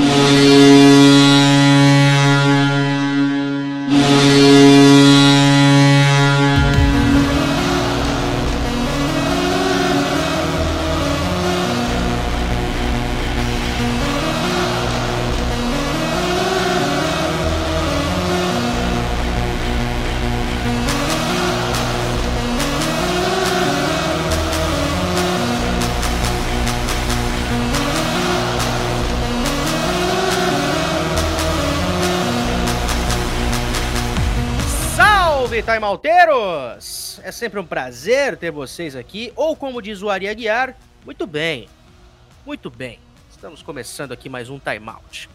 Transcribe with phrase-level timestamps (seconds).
[0.00, 0.29] Time
[37.40, 40.76] sempre um prazer ter vocês aqui, ou como diz o Ari Aguiar,
[41.06, 41.70] muito bem,
[42.44, 42.98] muito bem.
[43.30, 45.26] Estamos começando aqui mais um Time Out.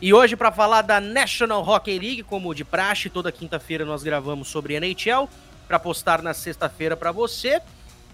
[0.00, 4.48] E hoje para falar da National Hockey League, como de praxe, toda quinta-feira nós gravamos
[4.48, 5.28] sobre NHL
[5.68, 7.62] para postar na sexta-feira para você.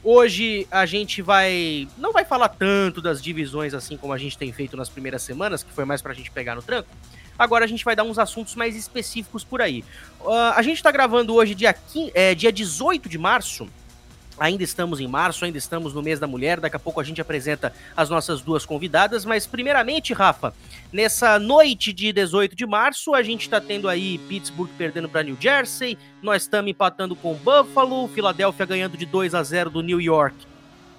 [0.04, 4.52] Hoje a gente vai não vai falar tanto das divisões assim como a gente tem
[4.52, 6.90] feito nas primeiras semanas, que foi mais pra gente pegar no tranco.
[7.38, 9.84] Agora a gente vai dar uns assuntos mais específicos por aí.
[10.20, 13.68] Uh, a gente está gravando hoje, dia, 15, é, dia 18 de março.
[14.40, 16.60] Ainda estamos em março, ainda estamos no mês da mulher.
[16.60, 19.24] Daqui a pouco a gente apresenta as nossas duas convidadas.
[19.24, 20.54] Mas, primeiramente, Rafa,
[20.92, 25.36] nessa noite de 18 de março, a gente está tendo aí Pittsburgh perdendo para New
[25.40, 25.98] Jersey.
[26.22, 28.06] Nós estamos empatando com Buffalo.
[28.08, 30.36] Filadélfia ganhando de 2 a 0 do New York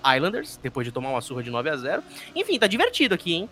[0.05, 2.03] Islanders, depois de tomar uma surra de 9 a 0
[2.35, 3.49] Enfim, tá divertido aqui, hein?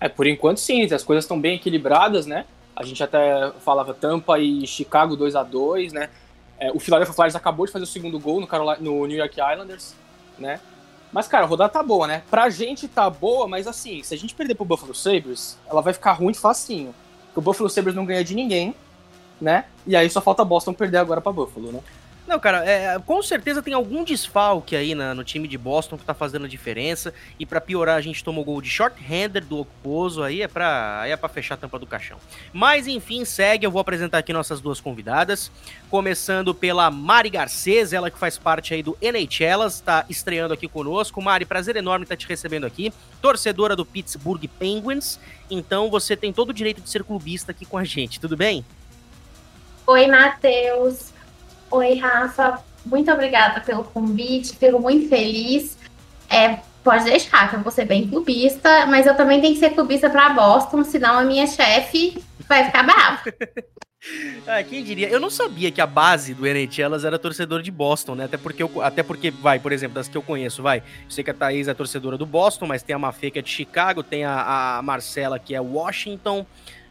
[0.00, 2.44] É, por enquanto sim, as coisas estão bem equilibradas, né?
[2.74, 6.08] A gente até falava Tampa e Chicago 2 a 2 né?
[6.58, 9.40] É, o Philadelphia Flyers acabou de fazer o segundo gol no, Carolina, no New York
[9.40, 9.94] Islanders,
[10.38, 10.60] né?
[11.12, 12.22] Mas, cara, a rodada tá boa, né?
[12.28, 15.92] Pra gente tá boa, mas assim, se a gente perder pro Buffalo Sabres, ela vai
[15.92, 16.94] ficar ruim facinho.
[17.26, 18.74] Porque o Buffalo Sabres não ganha de ninguém,
[19.40, 19.66] né?
[19.86, 21.80] E aí só falta Boston perder agora pra Buffalo, né?
[22.26, 26.04] Não, cara, é, com certeza tem algum desfalque aí na, no time de Boston que
[26.04, 27.12] tá fazendo a diferença.
[27.38, 31.16] E para piorar, a gente tomou gol de short-hander do Okposo, aí é pra, é
[31.28, 32.16] fechar a tampa do caixão.
[32.52, 35.52] Mas enfim, segue, eu vou apresentar aqui nossas duas convidadas.
[35.90, 41.20] Começando pela Mari Garcês, ela que faz parte aí do NHLas, tá estreando aqui conosco.
[41.20, 42.90] Mari, prazer enorme estar tá te recebendo aqui.
[43.20, 45.20] Torcedora do Pittsburgh Penguins,
[45.50, 48.64] então você tem todo o direito de ser clubista aqui com a gente, tudo bem?
[49.86, 51.13] Oi, Matheus.
[51.74, 52.62] Oi, Rafa.
[52.86, 54.56] Muito obrigada pelo convite.
[54.56, 55.76] Fico muito feliz.
[56.30, 59.70] É, pode deixar que eu vou ser bem clubista, mas eu também tenho que ser
[59.70, 63.22] clubista para Boston, senão a minha chefe vai ficar brava.
[64.46, 65.08] ah, quem diria?
[65.08, 68.26] Eu não sabia que a base do NHL era torcedora de Boston, né?
[68.26, 70.78] Até porque, eu, até porque, vai, por exemplo, das que eu conheço, vai.
[70.78, 73.42] Eu sei que a Thaís é torcedora do Boston, mas tem a Mafê que é
[73.42, 76.46] de Chicago, tem a, a Marcela que é Washington.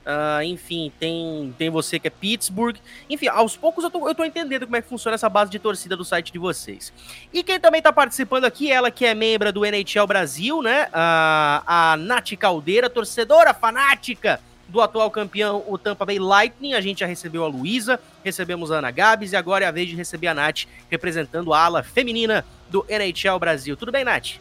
[0.06, 2.76] Uh, enfim, tem, tem você que é Pittsburgh.
[3.10, 5.60] Enfim, aos poucos eu tô, eu tô entendendo como é que funciona essa base de
[5.60, 6.92] torcida do site de vocês.
[7.32, 10.86] E quem também tá participando aqui, ela que é membro do NHL Brasil, né?
[10.86, 16.74] Uh, a Nath Caldeira, torcedora fanática do atual campeão, o Tampa Bay Lightning.
[16.74, 19.88] A gente já recebeu a Luísa, recebemos a Ana Gabs e agora é a vez
[19.88, 23.78] de receber a Nath, representando a ala feminina do NHL Brasil.
[23.78, 24.40] Tudo bem, Nath?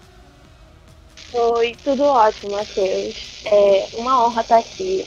[1.33, 3.43] Oi, tudo ótimo, Matheus.
[3.47, 5.07] É uma honra estar aqui.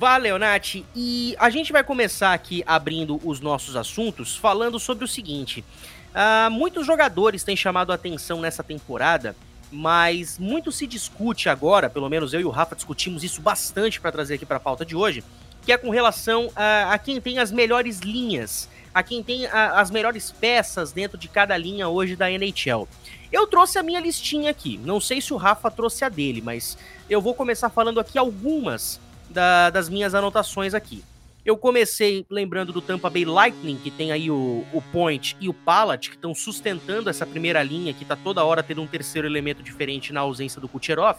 [0.00, 0.76] Valeu, Nath.
[0.96, 5.62] E a gente vai começar aqui abrindo os nossos assuntos falando sobre o seguinte.
[6.08, 9.36] Uh, muitos jogadores têm chamado a atenção nessa temporada,
[9.70, 14.10] mas muito se discute agora, pelo menos eu e o Rafa discutimos isso bastante para
[14.10, 15.22] trazer aqui para a pauta de hoje,
[15.60, 19.82] que é com relação a, a quem tem as melhores linhas, a quem tem a,
[19.82, 22.88] as melhores peças dentro de cada linha hoje da NHL.
[23.30, 26.78] Eu trouxe a minha listinha aqui, não sei se o Rafa trouxe a dele, mas
[27.10, 28.98] eu vou começar falando aqui algumas
[29.30, 31.02] da, das minhas anotações aqui.
[31.44, 35.54] Eu comecei lembrando do Tampa Bay Lightning, que tem aí o, o Point e o
[35.54, 39.62] Palat, que estão sustentando essa primeira linha, que está toda hora tendo um terceiro elemento
[39.62, 41.18] diferente na ausência do Kucherov.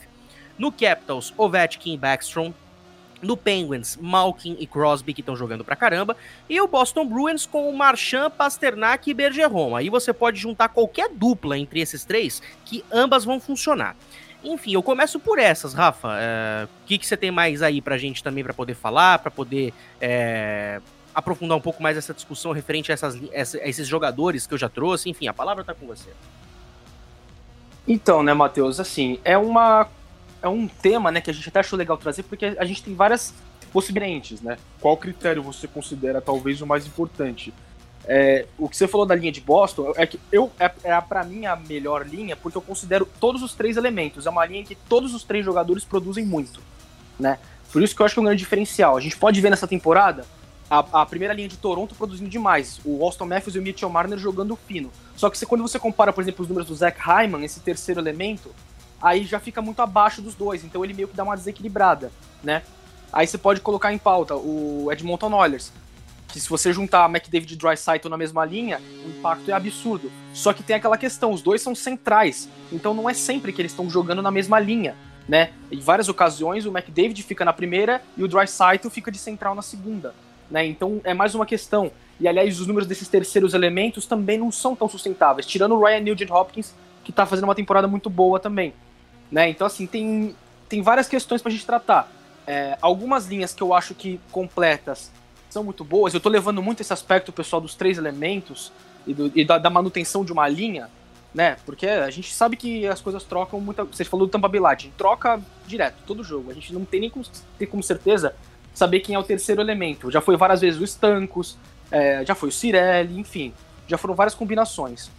[0.59, 2.53] No Capitals, Ovechkin e Backstrom.
[3.19, 6.17] No Penguins, Malkin e Crosby, que estão jogando pra caramba.
[6.49, 9.75] E o Boston Bruins com o Marchand, Pasternak e Bergeron.
[9.75, 13.95] Aí você pode juntar qualquer dupla entre esses três, que ambas vão funcionar.
[14.43, 16.09] Enfim, eu começo por essas, Rafa.
[16.19, 19.29] É, o que, que você tem mais aí pra gente também para poder falar, para
[19.29, 20.81] poder é,
[21.13, 24.69] aprofundar um pouco mais essa discussão referente a, essas, a esses jogadores que eu já
[24.69, 25.09] trouxe?
[25.09, 26.09] Enfim, a palavra tá com você.
[27.87, 29.87] Então, né, Matheus, assim, é uma
[30.41, 32.95] é um tema, né, que a gente até achou legal trazer porque a gente tem
[32.95, 33.33] várias
[33.71, 34.57] possibilidades, né?
[34.79, 37.53] Qual critério você considera talvez o mais importante?
[38.05, 41.23] É, o que você falou da linha de Boston é que eu é, é para
[41.23, 44.25] mim a melhor linha porque eu considero todos os três elementos.
[44.25, 46.59] É uma linha em que todos os três jogadores produzem muito,
[47.19, 47.37] né?
[47.71, 48.97] Por isso que eu acho que é um grande diferencial.
[48.97, 50.25] A gente pode ver nessa temporada
[50.69, 54.17] a, a primeira linha de Toronto produzindo demais, o Austin Matthews e o Mitchell Marner
[54.17, 54.89] jogando fino.
[55.15, 57.99] Só que você, quando você compara, por exemplo, os números do Zach Hyman, esse terceiro
[57.99, 58.55] elemento,
[59.01, 62.11] aí já fica muito abaixo dos dois, então ele meio que dá uma desequilibrada,
[62.43, 62.63] né?
[63.11, 65.73] Aí você pode colocar em pauta o Edmonton Oilers,
[66.31, 70.11] que se você juntar McDavid e Drysaitel na mesma linha, o impacto é absurdo.
[70.33, 73.71] Só que tem aquela questão, os dois são centrais, então não é sempre que eles
[73.71, 74.95] estão jogando na mesma linha,
[75.27, 75.51] né?
[75.71, 79.61] Em várias ocasiões o McDavid fica na primeira e o Drysaitel fica de central na
[79.61, 80.15] segunda,
[80.49, 80.65] né?
[80.65, 81.91] Então é mais uma questão.
[82.19, 86.01] E aliás, os números desses terceiros elementos também não são tão sustentáveis, tirando o Ryan
[86.01, 86.73] Nugent Hopkins,
[87.03, 88.73] que tá fazendo uma temporada muito boa também,
[89.31, 89.49] né?
[89.49, 90.35] Então assim, tem
[90.69, 92.09] tem várias questões pra gente tratar.
[92.47, 95.11] É, algumas linhas que eu acho que completas
[95.53, 96.13] são muito boas.
[96.13, 98.71] Eu tô levando muito esse aspecto, pessoal, dos três elementos
[99.05, 100.89] e, do, e da, da, manutenção de uma linha,
[101.33, 101.57] né?
[101.65, 103.83] Porque a gente sabe que as coisas trocam muita.
[103.83, 104.49] Você falou do Tampa
[104.97, 106.51] troca direto, todo jogo.
[106.51, 107.25] A gente não tem nem como,
[107.57, 108.35] ter como certeza
[108.73, 110.09] saber quem é o terceiro elemento.
[110.09, 111.57] Já foi várias vezes o Stancos,
[111.91, 113.53] é, já foi o Cirelli, enfim.
[113.87, 115.09] Já foram várias combinações.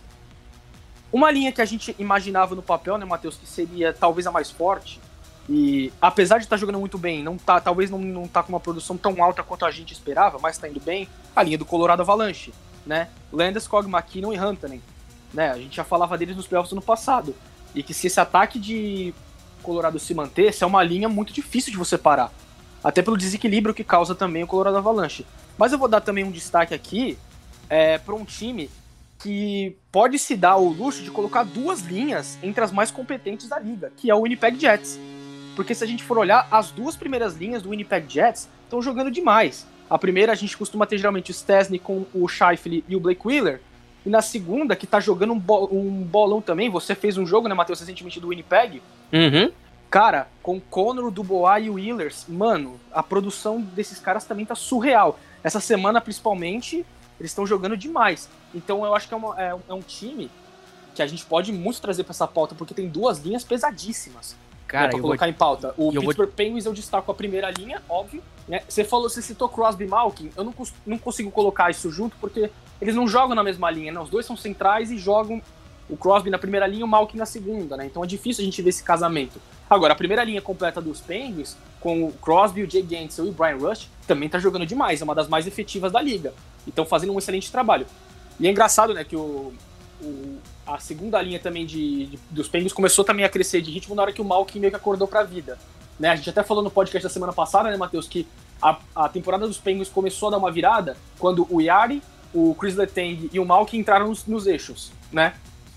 [1.13, 4.51] Uma linha que a gente imaginava no papel, né, Matheus, que seria talvez a mais
[4.51, 4.99] forte,
[5.49, 8.51] e apesar de estar tá jogando muito bem, não tá, talvez não, não tá com
[8.51, 11.65] uma produção tão alta quanto a gente esperava, mas tá indo bem, a linha do
[11.65, 12.53] Colorado Avalanche,
[12.87, 13.09] né?
[13.33, 14.83] Landeskog, McKinnon e Huntanen,
[15.33, 15.51] né?
[15.51, 17.35] A gente já falava deles nos playoffs no passado.
[17.75, 19.15] E que se esse ataque de
[19.63, 22.33] Colorado se mantesse, é uma linha muito difícil de você parar.
[22.85, 25.27] Até pelo desequilíbrio que causa também o Colorado Avalanche.
[25.57, 27.19] Mas eu vou dar também um destaque aqui
[27.69, 28.69] é, para um time
[29.19, 33.59] que pode se dar o luxo de colocar duas linhas entre as mais competentes da
[33.59, 34.99] liga, que é o Winnipeg Jets.
[35.55, 39.11] Porque se a gente for olhar, as duas primeiras linhas do Winnipeg Jets estão jogando
[39.11, 39.67] demais.
[39.89, 43.27] A primeira a gente costuma ter geralmente o Stesny com o Scheifele e o Blake
[43.27, 43.61] Wheeler.
[44.05, 47.55] E na segunda, que tá jogando um, um bolão também, você fez um jogo, né,
[47.55, 48.83] Matheus, recentemente do Winnipeg.
[49.13, 49.53] Uhum.
[49.91, 55.21] Cara, com Connor, Dubois e o Wheelers, mano, a produção desses caras também tá surreal.
[55.45, 56.87] Essa semana, principalmente,
[57.21, 58.29] eles estão jogando demais.
[58.55, 60.31] Então eu acho que é, uma, é, é um time
[60.95, 64.35] que a gente pode muito trazer para essa pauta, porque tem duas linhas pesadíssimas.
[64.73, 65.31] Cara, né, pra colocar vou...
[65.31, 65.75] em pauta.
[65.77, 66.27] O Pittsburgh vou...
[66.29, 68.23] Penguins eu destaco a primeira linha, óbvio.
[68.49, 68.63] Né?
[68.67, 70.55] Você falou, você citou Crosby e Malkin, eu não,
[70.87, 74.01] não consigo colocar isso junto porque eles não jogam na mesma linha, né?
[74.01, 75.41] Os dois são centrais e jogam
[75.89, 77.85] o Crosby na primeira linha e o Malkin na segunda, né?
[77.85, 79.39] Então é difícil a gente ver esse casamento.
[79.69, 83.33] Agora, a primeira linha completa dos Penguins, com o Crosby, o Jay Gensel e o
[83.33, 86.33] Brian Rush, também tá jogando demais, é uma das mais efetivas da liga.
[86.67, 87.87] Então fazendo um excelente trabalho.
[88.41, 89.53] E é engraçado, né, que o,
[90.01, 90.39] o
[90.75, 94.03] a segunda linha também de, de, dos Penguins começou também a crescer de ritmo na
[94.03, 95.59] hora que o Malkin meio que acordou pra vida.
[96.01, 96.09] Né?
[96.09, 98.27] A gente até falou no podcast da semana passada, né, Matheus, que
[98.61, 102.03] a, a temporada dos Penguins começou a dar uma virada quando o Yari,
[102.33, 105.35] o Chris Letang e o Malkin entraram nos, nos, eixos, né?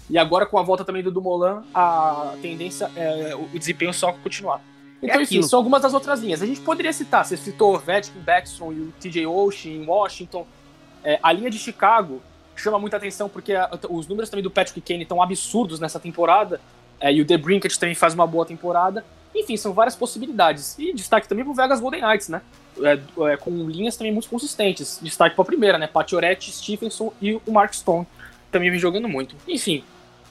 [0.09, 4.61] E agora com a volta também do Dumoulin, a tendência é o desempenho só continuar.
[5.01, 6.41] Então, é enfim, são algumas das outras linhas.
[6.41, 10.47] A gente poderia citar, você citou o Vetkin, Backstrom e o TJ Oshie em Washington.
[11.03, 12.21] É, a linha de Chicago
[12.55, 16.59] chama muita atenção porque a, os números também do Patrick Kane estão absurdos nessa temporada.
[16.99, 19.05] É, e o The Brinket também faz uma boa temporada.
[19.33, 20.77] Enfim, são várias possibilidades.
[20.79, 22.41] E destaque também pro Vegas Golden Knights, né?
[22.81, 22.99] É,
[23.31, 24.99] é, com linhas também muito consistentes.
[25.01, 25.87] Destaque para a primeira, né?
[25.87, 28.07] Pacioretty, Stephenson e o Mark Stone
[28.51, 29.35] também vem jogando muito.
[29.47, 29.83] Enfim,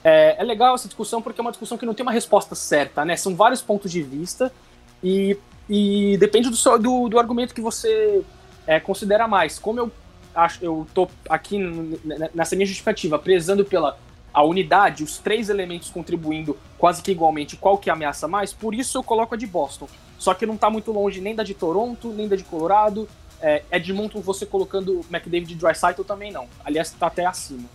[0.03, 3.05] é, é, legal essa discussão porque é uma discussão que não tem uma resposta certa,
[3.05, 3.15] né?
[3.15, 4.51] São vários pontos de vista
[5.03, 5.37] e,
[5.69, 8.23] e depende do, do, do argumento que você
[8.65, 9.59] é, considera mais.
[9.59, 9.91] Como eu
[10.35, 11.57] acho, eu tô aqui
[12.33, 13.97] nessa minha justificativa, prezando pela
[14.33, 18.97] a unidade, os três elementos contribuindo quase que igualmente, qual que ameaça mais, por isso
[18.97, 19.87] eu coloco a de Boston.
[20.19, 23.07] Só que não tá muito longe nem da de Toronto, nem da de Colorado.
[23.41, 26.47] É, Edmonton, você colocando McDavid e Dreisaitl também não.
[26.65, 27.69] Aliás, tá até acima.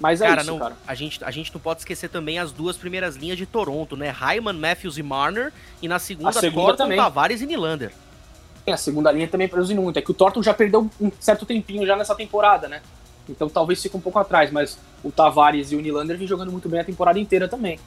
[0.00, 0.76] Mas é cara, isso, não, cara.
[0.86, 4.08] A gente, a gente não pode esquecer também as duas primeiras linhas de Toronto, né?
[4.08, 5.52] Hyman, Matthews e Marner.
[5.82, 6.98] E na segunda, a segunda Thornton, também.
[6.98, 7.92] Tavares e Nylander.
[8.72, 9.98] A segunda linha também produziu muito.
[9.98, 12.80] É que o Thornton já perdeu um certo tempinho já nessa temporada, né?
[13.28, 16.68] Então talvez fique um pouco atrás, mas o Tavares e o Nylander vêm jogando muito
[16.68, 17.78] bem a temporada inteira também.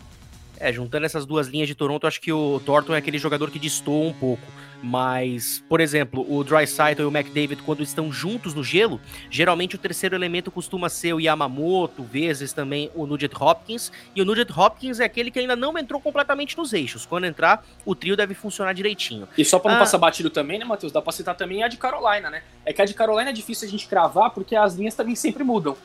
[0.63, 3.59] É, juntando essas duas linhas de Toronto, acho que o Thornton é aquele jogador que
[3.59, 4.41] destoa um pouco.
[4.81, 9.77] Mas, por exemplo, o Dreisaitl e o McDavid, quando estão juntos no gelo, geralmente o
[9.77, 13.91] terceiro elemento costuma ser o Yamamoto, vezes também o Nugent Hopkins.
[14.15, 17.05] E o Nugent Hopkins é aquele que ainda não entrou completamente nos eixos.
[17.05, 19.27] Quando entrar, o trio deve funcionar direitinho.
[19.37, 20.93] E só para não ah, passar batido também, né, Matheus?
[20.93, 22.41] Dá pra citar também a de Carolina, né?
[22.65, 25.43] É que a de Carolina é difícil a gente cravar porque as linhas também sempre
[25.43, 25.75] mudam.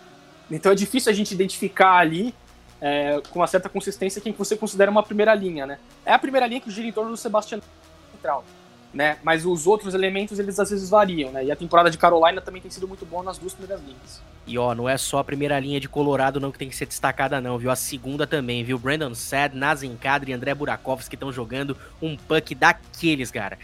[0.49, 2.32] Então é difícil a gente identificar ali
[2.80, 5.78] é, com uma certa consistência quem você considera uma primeira linha, né?
[6.04, 7.61] É a primeira linha que gira em torno do Sebastião
[8.12, 8.44] Central
[8.92, 9.18] né?
[9.23, 11.44] Mas os outros elementos, eles às vezes variam, né?
[11.44, 14.23] E a temporada de Carolina também tem sido muito boa nas duas primeiras linhas.
[14.47, 16.87] E ó, não é só a primeira linha de Colorado não que tem que ser
[16.87, 17.70] destacada não, viu?
[17.70, 18.78] A segunda também, viu?
[18.78, 23.58] Brandon Sad, Nazem Kadri e André Burakovsky estão jogando um puck daqueles, cara.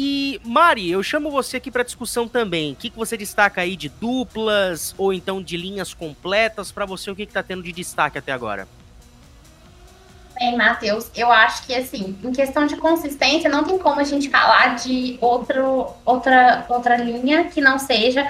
[0.00, 2.72] E Mari, eu chamo você aqui para discussão também.
[2.72, 7.10] O que, que você destaca aí de duplas ou então de linhas completas para você?
[7.10, 8.68] O que, que tá tendo de destaque até agora?
[10.38, 14.30] Bem, Matheus, eu acho que assim, em questão de consistência, não tem como a gente
[14.30, 18.24] falar de outro, outra, outra linha que não seja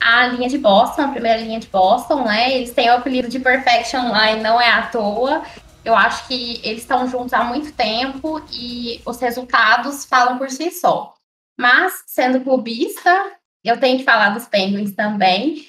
[0.00, 2.52] a linha de Boston, a primeira linha de Boston, né?
[2.52, 5.42] Eles têm o apelido de Perfection Line, não é à toa.
[5.84, 10.70] Eu acho que eles estão juntos há muito tempo e os resultados falam por si
[10.70, 11.14] só.
[11.58, 13.10] Mas, sendo clubista,
[13.64, 15.66] eu tenho que falar dos Penguins também.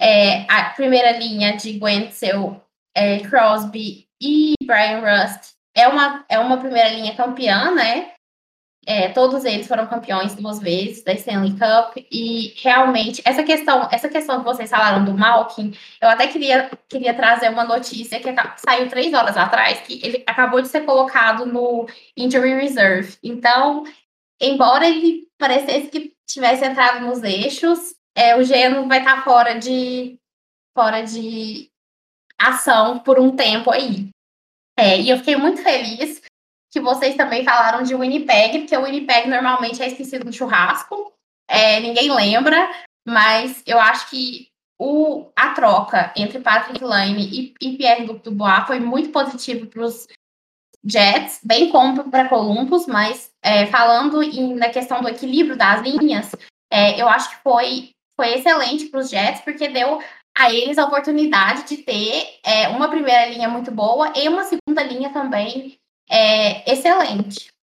[0.00, 2.60] É, a primeira linha de Gwenzel,
[2.94, 8.13] é, Crosby e Brian Rust é uma, é uma primeira linha campeã, né?
[8.86, 14.08] É, todos eles foram campeões duas vezes da Stanley Cup e realmente essa questão, essa
[14.08, 18.88] questão que vocês falaram do Malkin, eu até queria, queria trazer uma notícia que saiu
[18.88, 21.86] três horas atrás que ele acabou de ser colocado no
[22.16, 23.16] injury reserve.
[23.22, 23.84] Então,
[24.40, 30.18] embora ele parecesse que tivesse entrado nos eixos, é, o Geno vai estar fora de
[30.76, 31.70] fora de
[32.38, 34.10] ação por um tempo aí.
[34.76, 36.20] É, e eu fiquei muito feliz
[36.74, 41.12] que vocês também falaram de Winnipeg, porque o Winnipeg normalmente é esquecido no churrasco,
[41.48, 42.68] é, ninguém lembra,
[43.06, 48.80] mas eu acho que o, a troca entre Patrick Lane e, e Pierre-Luc Dubois foi
[48.80, 50.08] muito positivo para os
[50.84, 56.34] Jets, bem como para Columbus, mas é, falando em, na questão do equilíbrio das linhas,
[56.72, 60.02] é, eu acho que foi, foi excelente para os Jets, porque deu
[60.36, 64.82] a eles a oportunidade de ter é, uma primeira linha muito boa e uma segunda
[64.82, 65.78] linha também
[66.10, 67.54] é, excelente.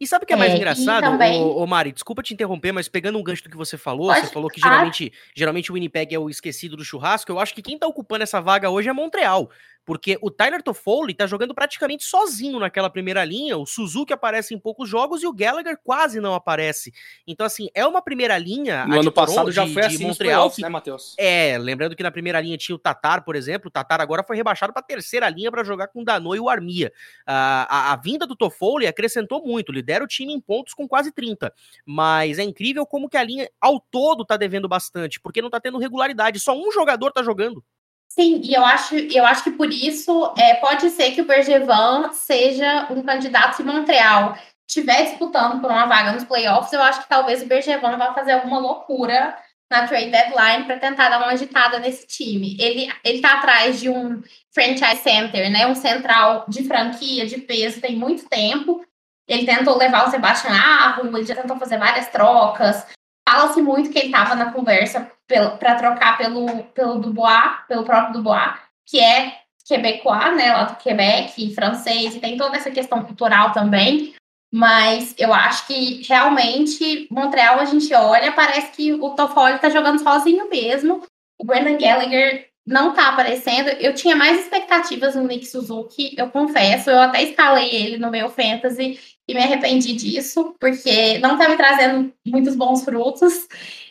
[0.00, 1.38] E sabe o que é mais é, engraçado, também...
[1.42, 1.92] ô, ô, Mari?
[1.92, 4.26] Desculpa te interromper, mas pegando um gancho do que você falou, Pode...
[4.26, 5.30] você falou que geralmente, ah.
[5.36, 7.30] geralmente o Winnipeg é o esquecido do churrasco.
[7.30, 9.50] Eu acho que quem tá ocupando essa vaga hoje é Montreal.
[9.90, 14.58] Porque o Tyler Toffoli tá jogando praticamente sozinho naquela primeira linha, o Suzuki aparece em
[14.58, 16.94] poucos jogos e o Gallagher quase não aparece.
[17.26, 18.86] Então, assim, é uma primeira linha.
[18.86, 21.16] No ano passado já foi assim Montreal, que, né, Matheus?
[21.18, 23.66] É, lembrando que na primeira linha tinha o Tatar, por exemplo.
[23.66, 26.48] O Tatar agora foi rebaixado pra terceira linha para jogar com o Dano e o
[26.48, 26.92] Armia.
[27.26, 31.52] a, a, vinda do Toffoli acrescentou muito, lidera o time em pontos com quase 30.
[31.84, 35.58] Mas é incrível como que a linha ao todo tá devendo bastante, porque não tá
[35.58, 36.38] tendo regularidade.
[36.38, 37.64] Só um jogador tá jogando.
[38.12, 42.12] Sim, e eu acho, eu acho que por isso é, pode ser que o Bergevan
[42.12, 44.36] seja um candidato se Montreal
[44.66, 48.32] estiver disputando por uma vaga nos playoffs, eu acho que talvez o Bergevan vá fazer
[48.32, 49.36] alguma loucura
[49.70, 52.56] na trade deadline para tentar dar uma agitada nesse time.
[52.58, 54.20] Ele ele tá atrás de um
[54.52, 58.84] franchise center, né, um central de franquia de peso tem muito tempo.
[59.28, 62.84] Ele tentou levar o Sebastian Arro, ele já tentou fazer várias trocas.
[63.30, 68.54] Fala-se muito que ele estava na conversa para trocar pelo, pelo Dubois, pelo próprio Dubois,
[68.84, 74.14] que é quebecois, né, lá do Quebec, francês, e tem toda essa questão cultural também.
[74.52, 80.02] Mas eu acho que realmente Montreal a gente olha, parece que o Toffoli está jogando
[80.02, 81.00] sozinho mesmo.
[81.38, 83.68] O Brandon Gallagher não está aparecendo.
[83.80, 86.88] Eu tinha mais expectativas no Nick Suzuki, eu confesso.
[86.88, 91.56] Eu até escalei ele no meu fantasy e me arrependi disso, porque não está me
[91.56, 93.48] trazendo muitos bons frutos.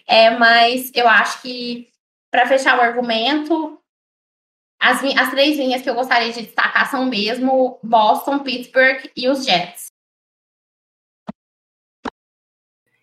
[0.08, 1.90] É, mas eu acho que,
[2.32, 3.78] para fechar o argumento,
[4.82, 9.44] as, as três linhas que eu gostaria de destacar são mesmo Boston, Pittsburgh e os
[9.44, 9.90] Jets.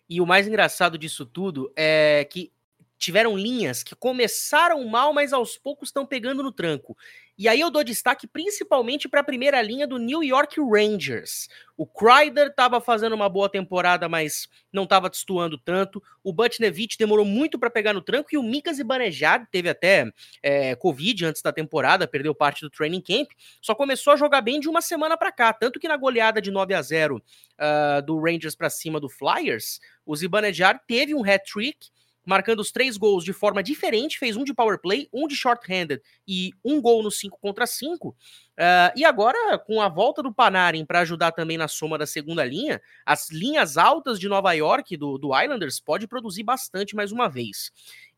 [0.09, 2.51] E o mais engraçado disso tudo é que
[2.97, 6.97] tiveram linhas que começaram mal, mas aos poucos estão pegando no tranco.
[7.37, 11.47] E aí eu dou destaque principalmente para a primeira linha do New York Rangers.
[11.77, 16.01] O Kreider estava fazendo uma boa temporada, mas não estava destoando tanto.
[16.23, 20.11] O Butnevich demorou muito para pegar no tranco e o Mika Zibanejad teve até
[20.41, 23.29] é, Covid antes da temporada, perdeu parte do training camp.
[23.61, 26.49] Só começou a jogar bem de uma semana para cá, tanto que na goleada de
[26.49, 27.21] 9 a 0 uh,
[27.59, 31.89] ah, do Rangers para cima do Flyers, o Zibanejad teve um hat-trick
[32.27, 36.01] marcando os três gols de forma diferente, fez um de power play, um de short-handed
[36.27, 38.09] e um gol no 5 contra 5.
[38.09, 38.13] Uh,
[38.57, 42.43] ah, e agora, com a volta do Panarin para ajudar também na soma da segunda
[42.43, 47.29] linha, as linhas altas de Nova York do, do Islanders pode produzir bastante mais uma
[47.29, 47.71] vez.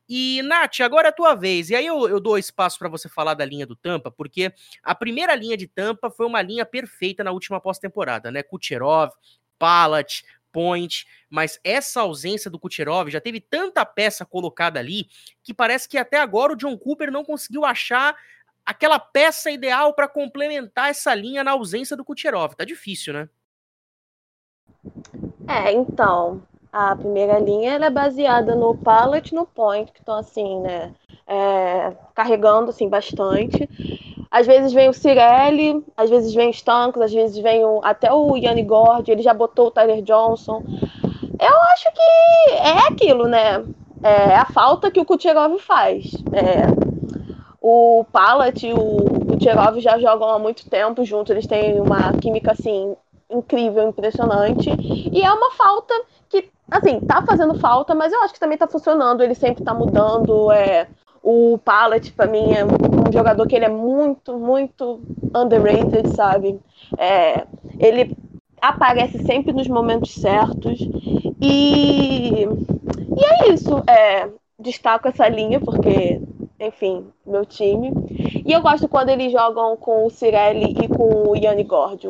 [0.09, 1.69] E, Nath, agora é a tua vez.
[1.69, 4.51] E aí eu, eu dou espaço para você falar da linha do Tampa, porque
[4.81, 8.41] a primeira linha de Tampa foi uma linha perfeita na última pós-temporada, né?
[8.41, 9.11] Kucherov,
[9.59, 15.07] Palat, point, mas essa ausência do Kucherov já teve tanta peça colocada ali
[15.43, 18.15] que parece que até agora o John Cooper não conseguiu achar
[18.65, 22.55] aquela peça ideal para complementar essa linha na ausência do Kucherov.
[22.55, 23.29] Tá difícil, né?
[25.47, 30.59] É, então, a primeira linha é baseada no pallet e no point, que estão assim,
[30.61, 30.93] né,
[31.25, 33.67] é, carregando assim bastante.
[34.31, 38.13] Às vezes vem o Cirelli, às vezes vem o Stancos, às vezes vem o, até
[38.13, 40.63] o Yanni Gord, ele já botou o Tyler Johnson.
[41.39, 43.63] Eu acho que é aquilo, né?
[44.03, 46.11] É a falta que o Kucherov faz.
[46.31, 46.67] É,
[47.61, 52.51] o, Palat e o, Tcherov já jogam há muito tempo juntos, eles têm uma química
[52.51, 52.95] assim
[53.29, 54.69] incrível, impressionante.
[55.11, 55.93] E é uma falta
[56.29, 59.73] que, assim, tá fazendo falta, mas eu acho que também tá funcionando, ele sempre tá
[59.73, 60.51] mudando.
[60.51, 60.87] É,
[61.23, 65.01] o Pallet, para mim, é um jogador que ele é muito, muito
[65.35, 66.59] underrated, sabe?
[66.97, 67.45] É,
[67.79, 68.15] ele
[68.61, 70.79] aparece sempre nos momentos certos.
[71.41, 73.83] E, e é isso.
[73.87, 76.21] É, destaco essa linha, porque,
[76.59, 77.91] enfim, meu time.
[78.45, 82.07] E eu gosto quando eles jogam com o Cirelli e com o Yanni Gord.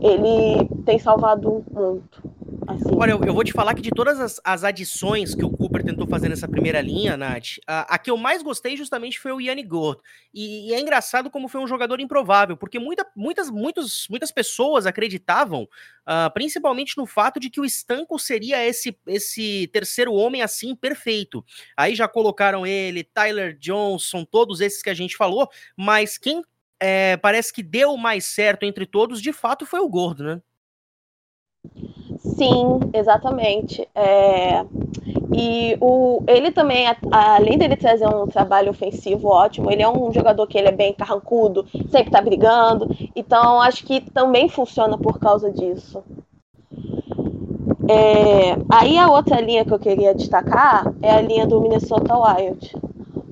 [0.00, 2.21] Ele tem salvado muito.
[2.68, 2.94] Assim.
[2.96, 5.82] Olha, eu, eu, vou te falar que de todas as, as, adições que o Cooper
[5.82, 9.40] tentou fazer nessa primeira linha, Nath, a, a que eu mais gostei justamente foi o
[9.40, 10.00] Yanni Gord.
[10.32, 14.86] E, e, é engraçado como foi um jogador improvável, porque muita, muitas, muitos, muitas pessoas
[14.86, 20.76] acreditavam, uh, principalmente no fato de que o Stanco seria esse, esse terceiro homem assim
[20.76, 21.44] perfeito.
[21.76, 26.42] Aí já colocaram ele, Tyler Johnson, todos esses que a gente falou, mas quem
[26.78, 30.42] é, parece que deu mais certo entre todos, de fato, foi o Gordo, né?
[32.36, 33.88] Sim, exatamente.
[33.94, 34.64] É...
[35.34, 40.46] E o, ele também, além dele trazer um trabalho ofensivo ótimo, ele é um jogador
[40.46, 42.88] que ele é bem carrancudo, sempre tá brigando.
[43.16, 46.02] Então acho que também funciona por causa disso.
[47.88, 52.72] É, aí a outra linha que eu queria destacar é a linha do Minnesota Wild,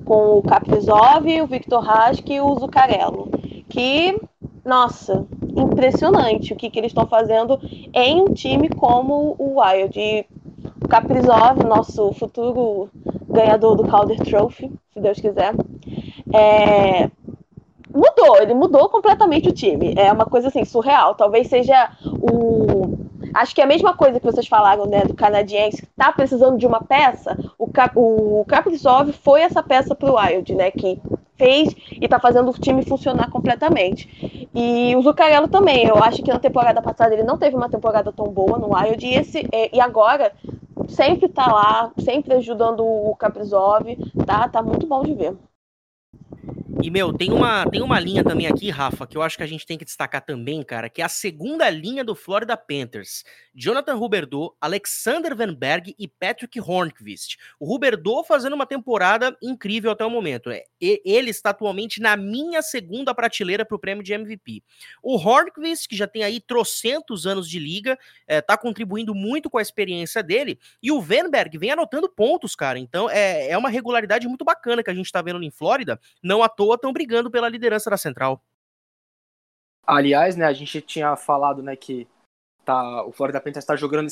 [0.05, 3.29] com o Kaprizov, o Victor Rask e o Zuccarello,
[3.69, 4.19] que,
[4.63, 5.25] nossa,
[5.55, 7.59] impressionante o que, que eles estão fazendo
[7.93, 9.99] em um time como o Wild.
[9.99, 10.25] E
[10.83, 12.89] o Kaprizov, nosso futuro
[13.27, 15.53] ganhador do Calder Trophy, se Deus quiser,
[16.33, 17.09] é,
[17.93, 19.93] mudou, ele mudou completamente o time.
[19.97, 21.15] É uma coisa assim, surreal.
[21.15, 22.99] Talvez seja o.
[23.33, 26.57] Acho que é a mesma coisa que vocês falaram, né, do canadiense, que tá precisando
[26.57, 27.37] de uma peça.
[27.57, 30.99] O, Cap, o Kaprizov foi essa peça pro Wild, né, que
[31.41, 34.07] fez e tá fazendo o time funcionar completamente.
[34.53, 38.11] E o Zuccarello também, eu acho que na temporada passada ele não teve uma temporada
[38.11, 40.31] tão boa no Wild, e, esse, e agora
[40.87, 43.85] sempre tá lá, sempre ajudando o Kaprizov,
[44.25, 45.50] tá, tá muito bom de ver.
[46.83, 49.47] E, meu, tem uma, tem uma linha também aqui, Rafa, que eu acho que a
[49.47, 53.23] gente tem que destacar também, cara, que é a segunda linha do Florida Panthers.
[53.53, 57.37] Jonathan Huberdeau, Alexander Van Berg e Patrick Hornqvist.
[57.59, 60.49] O Huberdeau fazendo uma temporada incrível até o momento.
[60.49, 64.63] É, ele está atualmente na minha segunda prateleira para o prêmio de MVP.
[65.03, 69.57] O Hornqvist, que já tem aí trocentos anos de liga, está é, contribuindo muito com
[69.57, 70.57] a experiência dele.
[70.81, 72.79] E o Van Berg vem anotando pontos, cara.
[72.79, 75.99] Então é, é uma regularidade muito bacana que a gente está vendo em Flórida.
[76.23, 78.41] Não à toa toa estão brigando pela liderança da Central.
[79.85, 82.07] Aliás, né, a gente tinha falado, né, que
[82.63, 84.09] tá, o Florida Panthers está jogando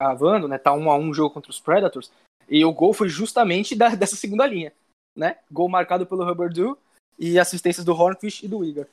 [0.00, 2.12] gravando, né, tá um a um jogo contra os Predators,
[2.48, 4.72] e o gol foi justamente da, dessa segunda linha,
[5.16, 5.38] né?
[5.50, 6.76] Gol marcado pelo Hubbard
[7.18, 8.86] e assistências do Hornfish e do Igor.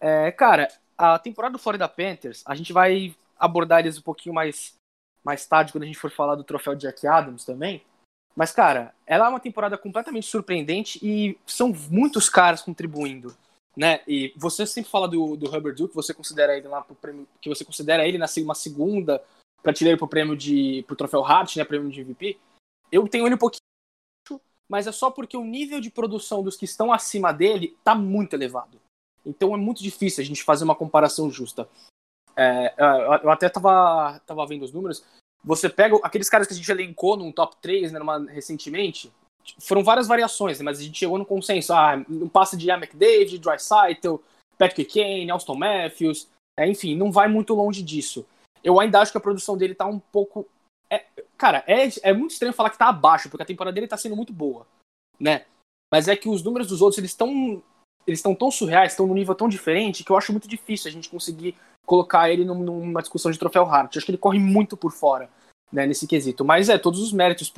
[0.00, 4.74] É, cara, a temporada do Florida Panthers, a gente vai abordar eles um pouquinho mais
[5.22, 7.84] mais tarde quando a gente for falar do troféu Jack Adams também.
[8.36, 13.34] Mas, cara, ela é uma temporada completamente surpreendente e são muitos caras contribuindo,
[13.74, 14.02] né?
[14.06, 17.48] E você sempre fala do, do Hubbard Duke, você considera ele lá pro prêmio, que
[17.48, 19.24] você considera ele na uma segunda
[19.62, 22.38] prateleira pro prêmio de pro troféu Hart, né, prêmio de MVP.
[22.92, 23.60] Eu tenho ele um pouquinho,
[24.68, 28.34] mas é só porque o nível de produção dos que estão acima dele tá muito
[28.34, 28.78] elevado.
[29.24, 31.68] Então é muito difícil a gente fazer uma comparação justa.
[32.36, 32.74] É,
[33.24, 35.02] eu até tava, tava vendo os números.
[35.46, 39.12] Você pega aqueles caras que a gente elencou num top 3 né, numa, recentemente,
[39.60, 41.72] foram várias variações, né, mas a gente chegou no consenso.
[41.72, 44.16] Ah, não passa de Ian McDavid, Dreisaitl,
[44.58, 46.28] Patrick Kane, Austin Matthews,
[46.58, 48.26] é, enfim, não vai muito longe disso.
[48.64, 50.46] Eu ainda acho que a produção dele tá um pouco.
[50.90, 51.04] É,
[51.38, 54.16] cara, é, é muito estranho falar que tá abaixo, porque a temporada dele tá sendo
[54.16, 54.66] muito boa,
[55.20, 55.44] né?
[55.92, 57.62] Mas é que os números dos outros, eles estão
[58.06, 60.92] eles estão tão surreais, estão num nível tão diferente, que eu acho muito difícil a
[60.92, 63.94] gente conseguir colocar ele numa discussão de troféu Hart.
[63.94, 65.28] Eu acho que ele corre muito por fora,
[65.72, 66.44] né, nesse quesito.
[66.44, 67.52] Mas é, todos os méritos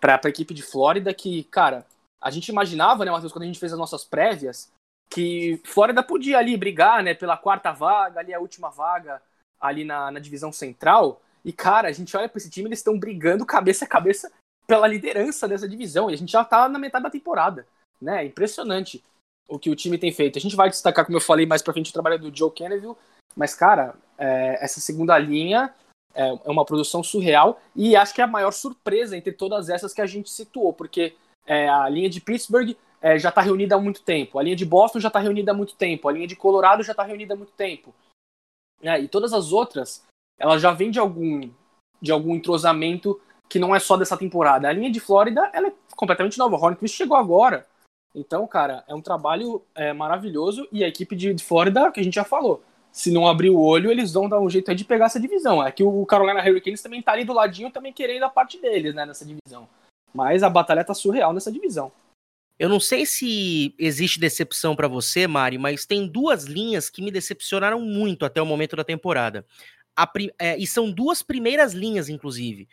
[0.00, 1.86] pra, pra equipe de Flórida que, cara,
[2.20, 4.70] a gente imaginava, né, Matheus, quando a gente fez as nossas prévias,
[5.10, 9.22] que Flórida podia ali brigar, né, pela quarta vaga, ali a última vaga,
[9.60, 11.20] ali na, na divisão central.
[11.44, 14.32] E, cara, a gente olha para esse time, eles estão brigando cabeça a cabeça
[14.66, 16.10] pela liderança dessa divisão.
[16.10, 17.66] E a gente já tá na metade da temporada,
[18.00, 18.24] né?
[18.24, 19.02] Impressionante
[19.48, 20.38] o que o time tem feito.
[20.38, 22.96] A gente vai destacar, como eu falei mais pra frente, o trabalho do Joe Kenneville,
[23.36, 25.72] mas, cara, é, essa segunda linha
[26.16, 29.92] é, é, uma produção surreal e acho que é a maior surpresa entre todas essas
[29.92, 31.14] que a gente situou, porque
[31.46, 34.64] é, a linha de Pittsburgh é, já está reunida há muito tempo, a linha de
[34.64, 37.36] Boston já está reunida há muito tempo, a linha de Colorado já está reunida há
[37.36, 37.94] muito tempo.
[38.82, 39.02] Né?
[39.02, 40.04] E todas as outras,
[40.38, 41.50] elas já vêm de algum,
[42.00, 44.68] de algum entrosamento que não é só dessa temporada.
[44.68, 45.60] A linha de Flórida é
[45.94, 46.56] completamente nova.
[46.56, 47.66] Hornquist chegou agora.
[48.14, 52.14] Então, cara, é um trabalho é, maravilhoso e a equipe de Flórida, que a gente
[52.14, 52.62] já falou,
[52.96, 55.62] se não abrir o olho, eles vão dar um jeito de pegar essa divisão.
[55.62, 58.94] É que o Carolina Hurricanes também tá ali do ladinho, também querendo a parte deles,
[58.94, 59.68] né, nessa divisão.
[60.14, 61.92] Mas a batalha tá surreal nessa divisão.
[62.58, 67.10] Eu não sei se existe decepção para você, Mari, mas tem duas linhas que me
[67.10, 69.44] decepcionaram muito até o momento da temporada.
[70.38, 72.66] É, e são duas primeiras linhas, inclusive.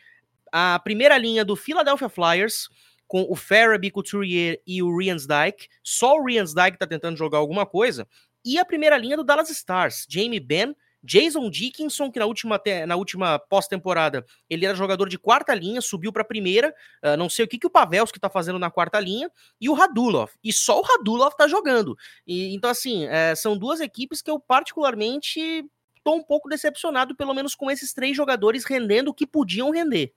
[0.49, 2.69] A primeira linha do Philadelphia Flyers,
[3.09, 5.67] com o Farabee, Couturier e o Riansdyke.
[5.83, 8.07] Só o Riansdyke tá tentando jogar alguma coisa.
[8.45, 12.95] E a primeira linha do Dallas Stars, Jamie Benn, Jason Dickinson, que na última, na
[12.95, 16.73] última pós-temporada ele era jogador de quarta linha, subiu para primeira.
[17.03, 19.29] Uh, não sei o que, que o Pavelski está fazendo na quarta linha.
[19.59, 20.31] E o Radulov.
[20.41, 21.97] E só o Radulov está jogando.
[22.25, 25.65] E, então, assim, é, são duas equipes que eu particularmente
[25.97, 30.13] estou um pouco decepcionado, pelo menos com esses três jogadores rendendo o que podiam render.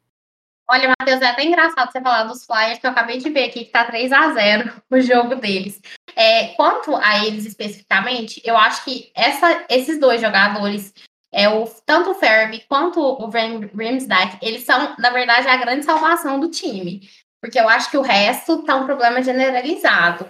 [0.68, 3.64] Olha, Matheus, é até engraçado você falar dos Flyers, que eu acabei de ver aqui
[3.64, 5.80] que tá 3 a 0 o jogo deles.
[6.16, 10.94] É, quanto a eles especificamente, eu acho que essa, esses dois jogadores,
[11.30, 16.40] é, o, tanto o Ferby quanto o Rimsdyke, eles são, na verdade, a grande salvação
[16.40, 17.08] do time.
[17.40, 20.28] Porque eu acho que o resto tá um problema generalizado.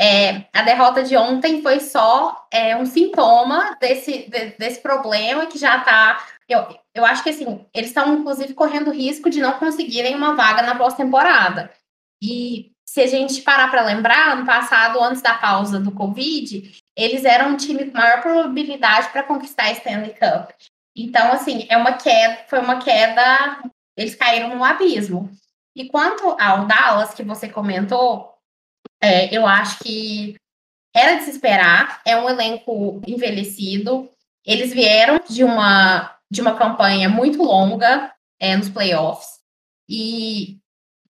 [0.00, 5.58] É, a derrota de ontem foi só é, um sintoma desse, de, desse problema que
[5.58, 10.14] já tá eu, eu acho que assim, eles estão, inclusive, correndo risco de não conseguirem
[10.14, 11.70] uma vaga na pós-temporada.
[12.22, 17.22] E se a gente parar para lembrar, ano passado, antes da pausa do Covid, eles
[17.26, 20.52] eram um time com maior probabilidade para conquistar a Stanley Cup.
[20.96, 23.62] Então, assim, é uma queda, foi uma queda,
[23.94, 25.30] eles caíram no abismo.
[25.76, 28.32] E quanto ao Dallas, que você comentou,
[29.02, 30.34] é, eu acho que
[30.96, 34.10] era de se esperar, é um elenco envelhecido.
[34.46, 39.40] Eles vieram de uma de uma campanha muito longa é, nos playoffs.
[39.88, 40.58] E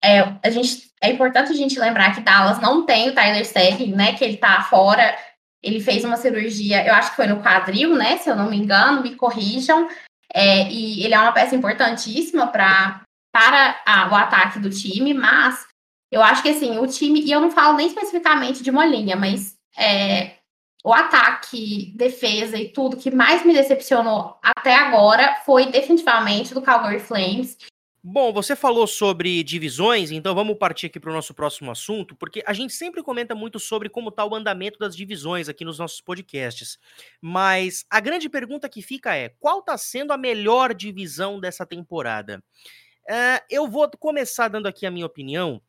[0.03, 3.95] é, a gente, é importante a gente lembrar que Dallas não tem o Tyler Seguin,
[3.95, 4.15] né?
[4.15, 5.17] Que ele tá fora.
[5.63, 8.17] Ele fez uma cirurgia, eu acho que foi no quadril, né?
[8.19, 9.89] Se eu não me engano, me corrijam.
[10.33, 15.67] É, e ele é uma peça importantíssima pra, para a, o ataque do time, mas
[16.13, 19.17] eu acho que assim, o time, e eu não falo nem especificamente de uma linha,
[19.17, 20.37] mas é,
[20.85, 27.01] o ataque, defesa e tudo que mais me decepcionou até agora foi definitivamente do Calgary
[27.01, 27.57] Flames.
[28.11, 32.43] Bom, você falou sobre divisões, então vamos partir aqui para o nosso próximo assunto, porque
[32.47, 36.01] a gente sempre comenta muito sobre como está o andamento das divisões aqui nos nossos
[36.01, 36.79] podcasts.
[37.21, 42.43] Mas a grande pergunta que fica é: qual está sendo a melhor divisão dessa temporada?
[43.07, 45.61] Uh, eu vou começar dando aqui a minha opinião,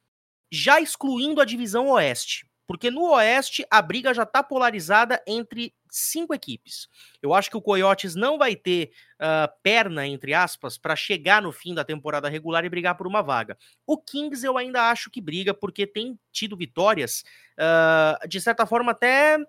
[0.49, 2.48] já excluindo a divisão Oeste.
[2.69, 6.87] Porque no Oeste a briga já está polarizada entre cinco equipes.
[7.19, 11.51] Eu acho que o Coyotes não vai ter uh, perna, entre aspas, para chegar no
[11.51, 13.57] fim da temporada regular e brigar por uma vaga.
[13.87, 17.23] O Kings eu ainda acho que briga, porque tem tido vitórias,
[17.57, 19.39] uh, de certa forma, até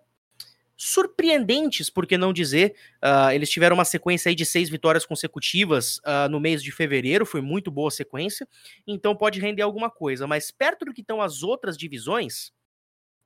[0.74, 2.74] surpreendentes, por que não dizer.
[3.04, 7.26] Uh, eles tiveram uma sequência aí de seis vitórias consecutivas uh, no mês de fevereiro,
[7.26, 8.48] foi muito boa sequência,
[8.86, 10.26] então pode render alguma coisa.
[10.26, 12.50] Mas perto do que estão as outras divisões,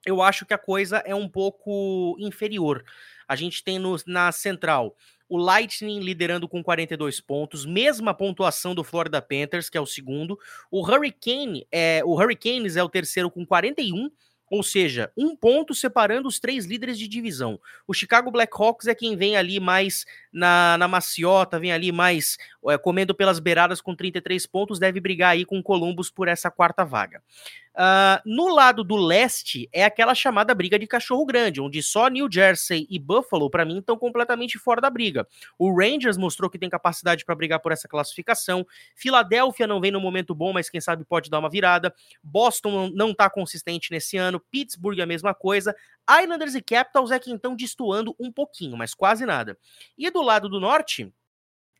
[0.06, 2.84] eu acho que a coisa é um pouco inferior.
[3.26, 4.96] A gente tem no, na central
[5.28, 10.38] o Lightning liderando com 42 pontos, mesma pontuação do Florida Panthers, que é o segundo.
[10.70, 14.10] O Hurricane, é, o Hurricanes é o terceiro com 41
[14.50, 17.58] ou seja, um ponto separando os três líderes de divisão.
[17.86, 22.76] O Chicago Blackhawks é quem vem ali mais na, na maciota, vem ali mais é,
[22.76, 26.84] comendo pelas beiradas com 33 pontos, deve brigar aí com o Columbus por essa quarta
[26.84, 27.22] vaga.
[27.74, 32.28] Uh, no lado do leste é aquela chamada briga de cachorro grande, onde só New
[32.30, 35.26] Jersey e Buffalo, para mim, estão completamente fora da briga.
[35.58, 38.64] O Rangers mostrou que tem capacidade para brigar por essa classificação.
[38.94, 41.92] Filadélfia não vem no momento bom, mas quem sabe pode dar uma virada.
[42.22, 44.38] Boston não está consistente nesse ano.
[44.52, 45.74] Pittsburgh a mesma coisa.
[46.22, 49.58] Islanders e Capitals é quem estão destoando um pouquinho, mas quase nada.
[49.96, 51.12] E do lado do norte,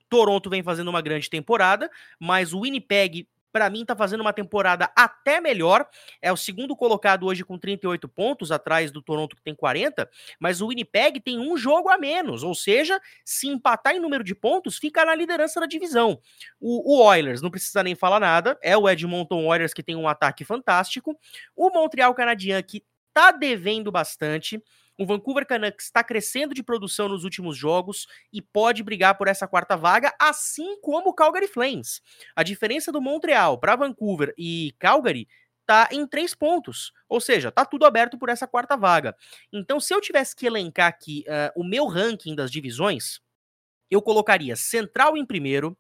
[0.09, 4.91] Toronto vem fazendo uma grande temporada, mas o Winnipeg para mim tá fazendo uma temporada
[4.97, 5.87] até melhor.
[6.21, 10.11] É o segundo colocado hoje com 38 pontos, atrás do Toronto que tem 40,
[10.41, 14.35] mas o Winnipeg tem um jogo a menos, ou seja, se empatar em número de
[14.35, 16.21] pontos, fica na liderança da divisão.
[16.59, 20.09] O, o Oilers, não precisa nem falar nada, é o Edmonton Oilers que tem um
[20.09, 21.17] ataque fantástico.
[21.55, 22.83] O Montreal Canadiens que
[23.15, 24.63] tá devendo bastante.
[24.99, 29.49] O Vancouver Canucks está crescendo de produção nos últimos jogos e pode brigar por essa
[29.49, 32.01] quarta vaga, assim como o Calgary Flames.
[32.37, 35.27] A diferença do Montreal para Vancouver e Calgary
[35.67, 36.93] tá em três pontos.
[37.09, 39.17] Ou seja, tá tudo aberto por essa quarta vaga.
[39.53, 43.21] Então, se eu tivesse que elencar aqui uh, o meu ranking das divisões,
[43.91, 45.77] eu colocaria Central em primeiro,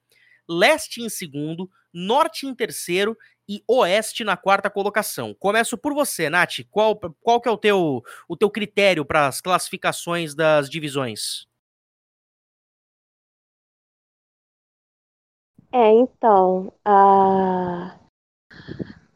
[0.48, 3.16] Leste em segundo, Norte em terceiro
[3.48, 5.34] e Oeste na quarta colocação.
[5.34, 6.60] Começo por você, Nath.
[6.70, 11.46] Qual, qual que é o teu, o teu critério para as classificações das divisões?
[15.72, 17.98] É, então, a...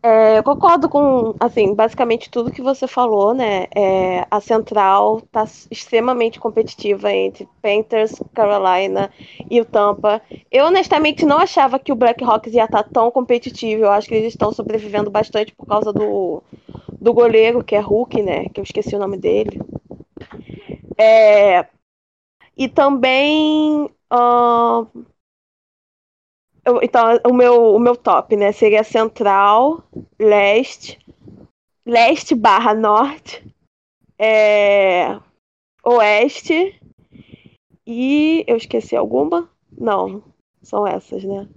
[0.01, 3.67] É, eu concordo com, assim, basicamente tudo que você falou, né?
[3.75, 9.11] É, a Central está extremamente competitiva entre Panthers, Carolina
[9.51, 10.23] e o Tampa.
[10.53, 13.85] Eu honestamente não achava que o Blackhawks ia estar tá tão competitivo.
[13.85, 16.43] Eu acho que eles estão sobrevivendo bastante por causa do,
[17.01, 18.47] do goleiro, que é Hulk, né?
[18.51, 19.61] Que eu esqueci o nome dele.
[20.97, 21.67] É,
[22.57, 23.91] e também.
[24.13, 24.87] Uh,
[26.83, 28.53] então, o meu, o meu top, né?
[28.53, 29.83] Seria central,
[30.19, 30.99] leste,
[31.87, 33.45] leste barra norte,
[34.19, 35.19] é,
[35.85, 36.79] oeste
[37.87, 39.49] e eu esqueci alguma?
[39.73, 40.23] Não,
[40.63, 41.49] são essas, né?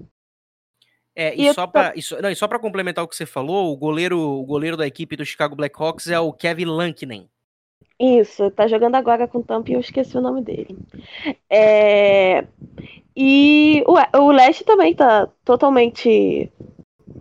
[1.15, 3.77] É, e, e só para não, e só para complementar o que você falou, o
[3.77, 7.29] goleiro, o goleiro da equipe do Chicago Blackhawks é o Kevin Lankinen.
[7.99, 10.75] Isso, tá jogando agora com o Tampa e eu esqueci o nome dele.
[11.47, 12.47] É,
[13.15, 16.51] e o, o leste também tá totalmente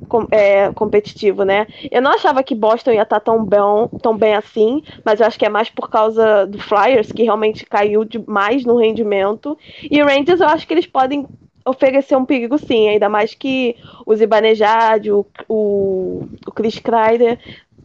[0.08, 1.66] com, é, competitivo, né?
[1.90, 3.60] Eu não achava que Boston ia estar tá tão bem,
[4.02, 7.64] tão bem assim, mas eu acho que é mais por causa do Flyers, que realmente
[7.64, 9.56] caiu demais no rendimento.
[9.90, 11.26] E o Rangers, eu acho que eles podem
[11.64, 13.76] oferecer um perigo sim, ainda mais que
[14.06, 17.38] o Zibanejad, o, o, o Chris Kreider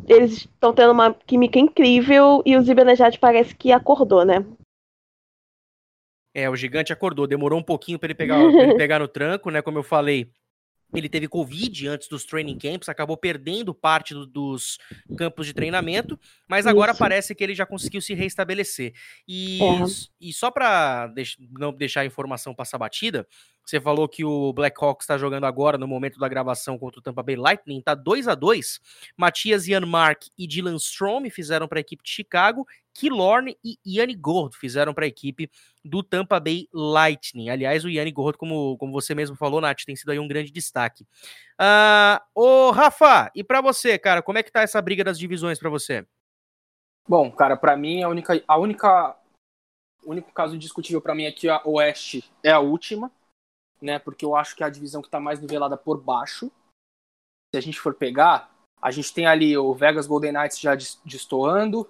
[0.07, 4.45] eles estão tendo uma química incrível e o Zibanejad parece que acordou, né?
[6.35, 7.25] É, o gigante acordou.
[7.25, 9.61] Demorou um pouquinho para ele, pegar, ele pegar no tranco, né?
[9.61, 10.29] Como eu falei,
[10.93, 14.77] ele teve Covid antes dos training camps, acabou perdendo parte do, dos
[15.17, 16.99] campos de treinamento, mas agora Isso.
[16.99, 18.93] parece que ele já conseguiu se reestabelecer.
[19.25, 19.85] E, é.
[20.19, 23.25] e só para deix, não deixar a informação passar batida,
[23.65, 27.23] você falou que o Blackhawks está jogando agora, no momento da gravação contra o Tampa
[27.23, 28.79] Bay Lightning, tá 2 a 2
[29.17, 34.55] Matias Janmark e Dylan Strom fizeram para a equipe de Chicago, Killorn e Yanni Gordo
[34.55, 35.49] fizeram para a equipe
[35.83, 37.49] do Tampa Bay Lightning.
[37.49, 40.51] Aliás, o Yanni Gordo, como, como você mesmo falou, Nath, tem sido aí um grande
[40.51, 41.03] destaque.
[41.59, 45.57] Uh, ô, Rafa, e para você, cara, como é que tá essa briga das divisões
[45.57, 46.05] para você?
[47.07, 49.15] Bom, cara, para mim a única, a única,
[50.03, 53.11] o único caso indiscutível para mim é que a Oeste é a última
[53.85, 53.99] né?
[53.99, 56.51] Porque eu acho que é a divisão que está mais nivelada por baixo.
[57.53, 61.89] Se a gente for pegar, a gente tem ali o Vegas Golden Knights já destoando.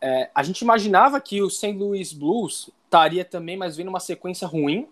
[0.00, 1.72] É, a gente imaginava que o St.
[1.72, 4.88] Louis Blues estaria também, mas vendo uma sequência ruim.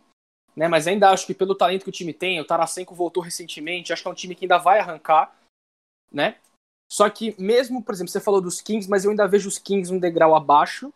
[0.54, 3.90] Né, mas ainda acho que pelo talento que o time tem, o Tarasenko voltou recentemente,
[3.90, 5.34] acho que é um time que ainda vai arrancar,
[6.12, 6.36] né?
[6.90, 9.90] Só que mesmo, por exemplo, você falou dos Kings, mas eu ainda vejo os Kings
[9.90, 10.92] um degrau abaixo,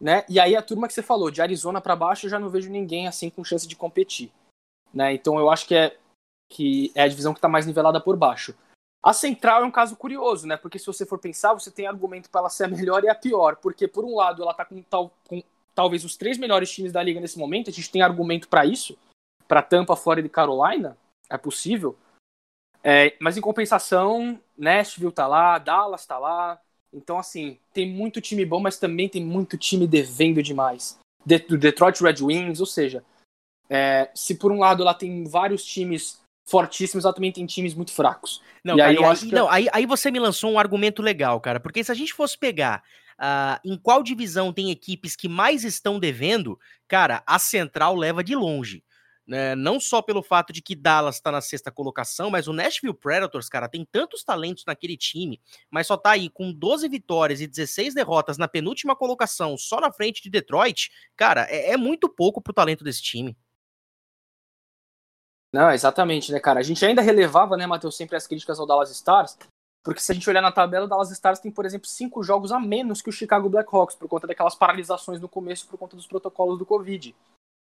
[0.00, 0.24] né?
[0.28, 2.70] E aí a turma que você falou, de Arizona para baixo, eu já não vejo
[2.70, 4.30] ninguém assim com chance de competir.
[4.92, 5.14] Né?
[5.14, 5.96] Então eu acho que é,
[6.50, 8.54] que é a divisão que está mais nivelada por baixo.
[9.02, 10.56] A central é um caso curioso, né?
[10.56, 13.14] Porque se você for pensar, você tem argumento para ela ser a melhor e a
[13.14, 13.56] pior.
[13.56, 15.42] Porque, por um lado, ela está com, tal, com
[15.74, 17.68] talvez os três melhores times da liga nesse momento.
[17.68, 18.96] A gente tem argumento para isso.
[19.48, 20.96] Para Tampa, Florida e Carolina.
[21.28, 21.96] É possível.
[22.84, 26.60] É, mas em compensação, Nashville tá lá, Dallas tá lá.
[26.92, 30.98] Então, assim, tem muito time bom, mas também tem muito time devendo demais.
[31.48, 33.04] Do Detroit Red Wings, ou seja,
[33.68, 37.92] é, se por um lado ela tem vários times fortíssimos, ela também tem times muito
[37.92, 38.42] fracos.
[38.64, 39.34] Não, cara, aí, acho que...
[39.34, 42.36] não aí, aí você me lançou um argumento legal, cara, porque se a gente fosse
[42.36, 42.82] pegar
[43.18, 48.34] uh, em qual divisão tem equipes que mais estão devendo, cara, a Central leva de
[48.34, 48.84] longe.
[49.26, 49.54] Né?
[49.54, 53.48] Não só pelo fato de que Dallas está na sexta colocação, mas o Nashville Predators,
[53.48, 57.94] cara, tem tantos talentos naquele time, mas só tá aí com 12 vitórias e 16
[57.94, 62.52] derrotas na penúltima colocação, só na frente de Detroit, cara, é, é muito pouco pro
[62.52, 63.36] talento desse time.
[65.52, 66.60] Não, exatamente, né, cara?
[66.60, 69.36] A gente ainda relevava, né, Matheus, sempre as críticas ao Dallas Stars,
[69.84, 72.52] porque se a gente olhar na tabela, o Dallas Stars tem, por exemplo, cinco jogos
[72.52, 76.06] a menos que o Chicago Blackhawks, por conta daquelas paralisações no começo, por conta dos
[76.06, 77.14] protocolos do Covid,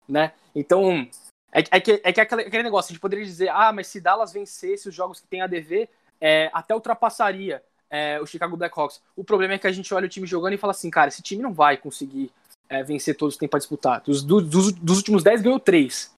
[0.09, 0.33] né?
[0.55, 1.07] Então,
[1.53, 4.01] é, é que, é que aquele, aquele negócio, a gente poderia dizer, ah, mas se
[4.01, 5.88] Dallas vencesse os jogos que tem a dever,
[6.20, 9.01] é, até ultrapassaria é, o Chicago Blackhawks.
[9.14, 11.22] O problema é que a gente olha o time jogando e fala assim, cara, esse
[11.22, 12.33] time não vai conseguir
[12.68, 14.01] é, vencer todos os que tem para disputar.
[14.01, 16.15] Dos, dos, dos últimos 10 ganhou 3.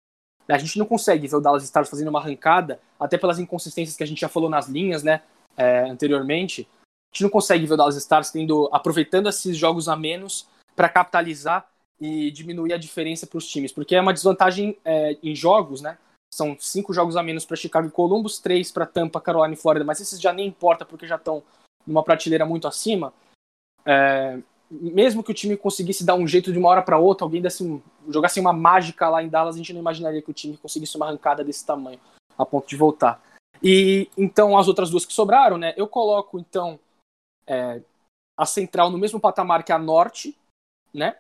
[0.48, 4.02] A gente não consegue ver o Dallas Stars fazendo uma arrancada, até pelas inconsistências que
[4.02, 5.22] a gente já falou nas linhas, né,
[5.56, 6.66] é, anteriormente.
[6.82, 10.88] A gente não consegue ver o Dallas Stars tendo, aproveitando esses jogos a menos para
[10.88, 11.68] capitalizar
[12.00, 15.98] e diminuir a diferença para os times, porque é uma desvantagem é, em jogos, né?
[16.32, 19.84] São cinco jogos a menos para Chicago e Columbus, três para Tampa, Carolina e Flórida,
[19.84, 21.42] mas esses já nem importa porque já estão
[21.87, 23.12] numa prateleira muito acima.
[23.84, 24.38] É,
[24.70, 27.62] mesmo que o time conseguisse dar um jeito de uma hora para outra, alguém desse
[27.64, 30.96] um, jogasse uma mágica lá em Dallas, a gente não imaginaria que o time conseguisse
[30.96, 31.98] uma arrancada desse tamanho,
[32.37, 33.22] a ponto de voltar.
[33.62, 35.74] E então as outras duas que sobraram, né?
[35.76, 36.78] Eu coloco então
[37.46, 37.81] é,
[38.37, 40.37] a Central no mesmo patamar que a Norte,
[40.92, 41.16] né?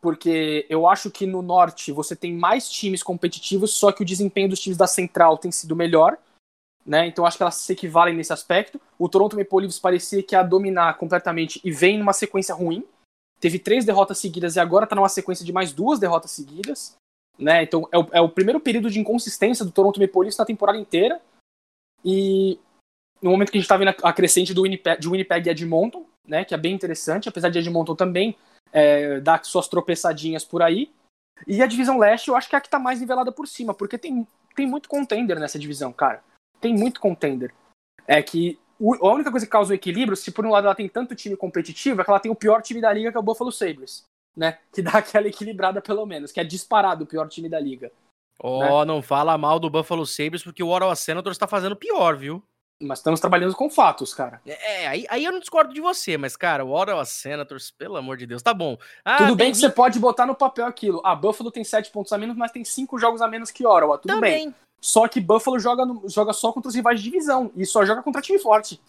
[0.00, 4.48] Porque eu acho que no Norte você tem mais times competitivos, só que o desempenho
[4.48, 6.16] dos times da Central tem sido melhor,
[6.88, 7.06] né?
[7.06, 8.80] Então acho que elas se equivalem nesse aspecto.
[8.98, 12.82] O Toronto Maple Leafs parecia que ia dominar completamente e vem numa sequência ruim.
[13.38, 16.96] Teve três derrotas seguidas e agora tá numa sequência de mais duas derrotas seguidas.
[17.38, 17.62] Né?
[17.62, 20.78] Então é o, é o primeiro período de inconsistência do Toronto Maple Leafs na temporada
[20.78, 21.20] inteira.
[22.02, 22.58] E
[23.20, 26.06] no momento que a gente está vendo a crescente do Winnipeg, de Winnipeg e Edmonton,
[26.26, 28.34] né, que é bem interessante, apesar de Edmonton também
[28.72, 30.90] é, dar suas tropeçadinhas por aí.
[31.46, 33.74] E a divisão leste eu acho que é a que está mais nivelada por cima,
[33.74, 36.22] porque tem, tem muito contender nessa divisão, cara.
[36.60, 37.52] Tem muito contender.
[38.06, 40.74] É que o, a única coisa que causa o equilíbrio, se por um lado ela
[40.74, 43.20] tem tanto time competitivo, é que ela tem o pior time da liga, que é
[43.20, 44.04] o Buffalo Sabres.
[44.36, 44.58] Né?
[44.72, 47.90] Que dá aquela equilibrada, pelo menos, que é disparado o pior time da liga.
[48.40, 48.84] Ó, oh, né?
[48.84, 52.42] não fala mal do Buffalo Sabres, porque o Ottawa Senators está fazendo pior, viu?
[52.80, 54.40] Mas estamos trabalhando com fatos, cara.
[54.46, 58.16] É, aí, aí eu não discordo de você, mas, cara, o Ottawa Senators, pelo amor
[58.16, 58.78] de Deus, tá bom.
[59.04, 61.02] Ah, Tudo bem que você pode botar no papel aquilo.
[61.04, 63.98] A Buffalo tem 7 pontos a menos, mas tem 5 jogos a menos que Ottawa.
[63.98, 64.46] Tudo Também.
[64.46, 64.54] bem.
[64.80, 68.02] Só que Buffalo joga, no, joga só contra os rivais de divisão e só joga
[68.02, 68.80] contra time forte.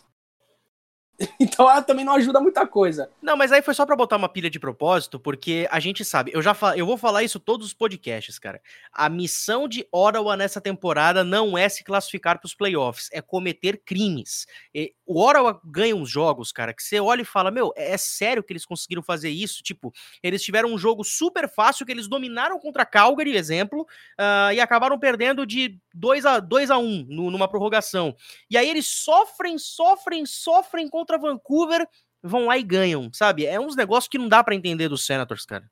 [1.39, 3.09] Então ela também não ajuda muita coisa.
[3.21, 6.31] Não, mas aí foi só para botar uma pilha de propósito, porque a gente sabe,
[6.33, 6.75] eu já fal...
[6.75, 8.61] eu vou falar isso todos os podcasts, cara.
[8.91, 13.81] A missão de Ottawa nessa temporada não é se classificar para os playoffs, é cometer
[13.85, 14.45] crimes.
[14.73, 18.43] E o Ottawa ganha uns jogos, cara, que você olha e fala: "Meu, é sério
[18.43, 22.59] que eles conseguiram fazer isso?" Tipo, eles tiveram um jogo super fácil que eles dominaram
[22.59, 27.47] contra Calgary, exemplo, uh, e acabaram perdendo de 2 a 2 a 1 um, numa
[27.47, 28.15] prorrogação.
[28.49, 31.87] E aí eles sofrem, sofrem, sofrem contra contra Vancouver,
[32.21, 33.45] vão lá e ganham, sabe?
[33.45, 35.69] É uns negócios que não dá para entender dos Senators, cara.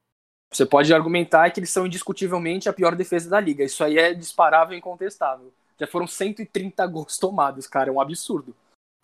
[0.52, 3.64] Você pode argumentar que eles são indiscutivelmente a pior defesa da liga.
[3.64, 5.54] Isso aí é disparável e incontestável.
[5.80, 7.90] Já foram 130 gols tomados, cara.
[7.90, 8.56] É um absurdo.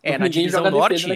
[0.02, 1.08] É, na divisão norte,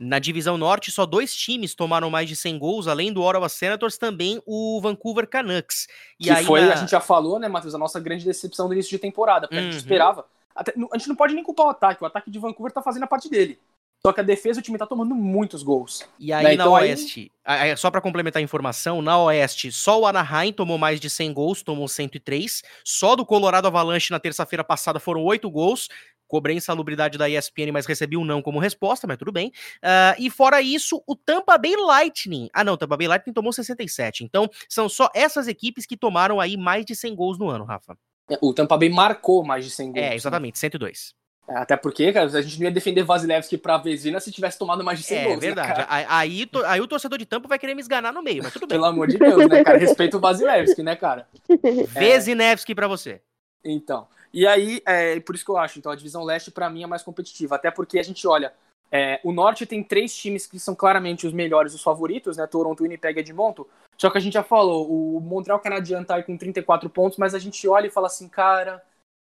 [0.00, 3.96] na divisão norte, só dois times tomaram mais de 100 gols, além do Ottawa Senators,
[3.96, 5.86] também o Vancouver Canucks.
[6.18, 6.72] E que aí foi, na...
[6.72, 9.54] a gente já falou, né, Matheus, a nossa grande decepção no início de temporada, porque
[9.54, 9.60] uhum.
[9.60, 9.78] a gente uhum.
[9.78, 10.26] esperava.
[10.52, 13.04] Até, a gente não pode nem culpar o ataque, o ataque de Vancouver tá fazendo
[13.04, 13.56] a parte dele.
[14.00, 16.08] Só que a defesa, o time tá tomando muitos gols.
[16.18, 16.48] E aí, né?
[16.50, 17.76] na então, Oeste, aí...
[17.76, 21.62] só para complementar a informação, na Oeste, só o Anaheim tomou mais de 100 gols,
[21.62, 22.62] tomou 103.
[22.84, 25.88] Só do Colorado Avalanche na terça-feira passada foram 8 gols.
[26.28, 29.48] Cobrei insalubridade da ESPN, mas recebi um não como resposta, mas tudo bem.
[29.78, 32.50] Uh, e fora isso, o Tampa Bay Lightning.
[32.52, 34.22] Ah, não, o Tampa Bay Lightning tomou 67.
[34.22, 37.96] Então, são só essas equipes que tomaram aí mais de 100 gols no ano, Rafa.
[38.30, 40.06] É, o Tampa Bay marcou mais de 100 gols.
[40.06, 41.14] É, exatamente, 102.
[41.48, 44.98] Até porque, cara, a gente não ia defender Vasilevski pra Vezina se tivesse tomado mais
[44.98, 45.36] de 100 é, gols.
[45.36, 45.80] É verdade.
[45.80, 48.66] Né, aí, aí o torcedor de Tampa vai querer me esganar no meio, mas tudo
[48.66, 48.76] bem.
[48.76, 49.78] Pelo amor de Deus, né, cara?
[49.78, 51.26] Respeito o Vasilevski, né, cara?
[51.88, 52.74] Vezinevski é...
[52.74, 53.22] pra você.
[53.64, 54.06] Então.
[54.32, 55.78] E aí, é por isso que eu acho.
[55.78, 57.56] Então, a divisão leste, para mim, é mais competitiva.
[57.56, 58.52] Até porque a gente olha.
[58.90, 62.46] É, o norte tem três times que são claramente os melhores, os favoritos, né?
[62.46, 63.66] Toronto, Winnipeg e Edmonton.
[63.96, 67.34] Só que a gente já falou, o Montreal Canadian tá aí com 34 pontos, mas
[67.34, 68.82] a gente olha e fala assim, cara,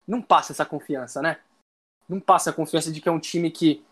[0.07, 1.37] não passa essa confiança, né?
[2.09, 3.85] Não passa a confiança de que é um time que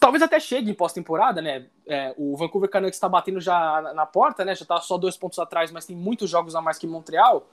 [0.00, 1.66] talvez até chegue em pós-temporada, né?
[1.86, 4.54] É, o Vancouver Canucks está batendo já na, porta, né?
[4.54, 7.46] Já está só dois pontos atrás, mas tem muitos jogos a mais que Montreal.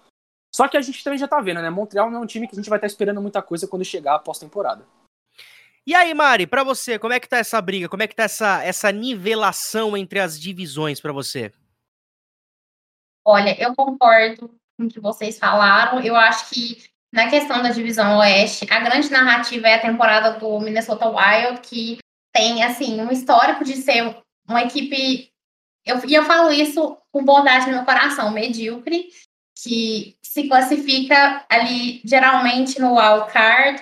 [0.56, 1.70] Só que a gente também já está vendo, né?
[1.70, 3.84] Montreal não é um time que a gente vai estar tá esperando muita coisa quando
[3.84, 4.86] chegar a pós-temporada.
[5.86, 7.88] E aí, Mari, para você, como é que tá essa briga?
[7.89, 11.54] Como é que tá essa, essa nivelação entre as divisões para você?
[13.26, 16.02] Olha, eu concordo com o que vocês falaram.
[16.02, 20.60] Eu acho que na questão da divisão oeste, a grande narrativa é a temporada do
[20.60, 21.98] Minnesota Wild, que
[22.34, 24.15] tem, assim, um histórico de ser
[24.48, 25.32] uma equipe.
[25.86, 29.10] Eu, e eu falo isso com bondade no meu coração, medíocre,
[29.63, 33.82] que se classifica ali geralmente no wild card,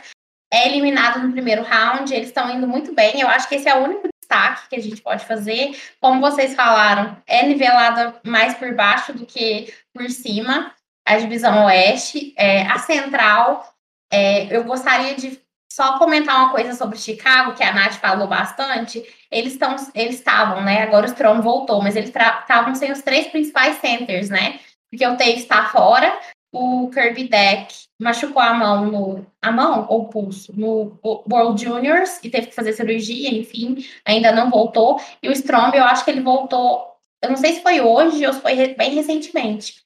[0.54, 3.20] é eliminado no primeiro round, eles estão indo muito bem.
[3.20, 5.78] Eu acho que esse é o único destaque que a gente pode fazer.
[6.00, 10.74] Como vocês falaram, é nivelada mais por baixo do que por cima
[11.06, 12.34] a divisão oeste.
[12.38, 13.74] É, a central,
[14.12, 15.40] é, eu gostaria de
[15.72, 19.04] só comentar uma coisa sobre Chicago, que a Nath falou bastante.
[19.30, 20.82] Eles estão, eles estavam, né?
[20.84, 24.60] Agora o Strom voltou, mas eles estavam sem os três principais centers, né?
[24.90, 26.18] Porque o Taves está fora,
[26.54, 32.30] o Kirby Deck machucou a mão no a mão ou pulso no World Juniors e
[32.30, 35.02] teve que fazer cirurgia, enfim, ainda não voltou.
[35.22, 38.32] E o Strom, eu acho que ele voltou, eu não sei se foi hoje ou
[38.32, 39.85] se foi bem recentemente.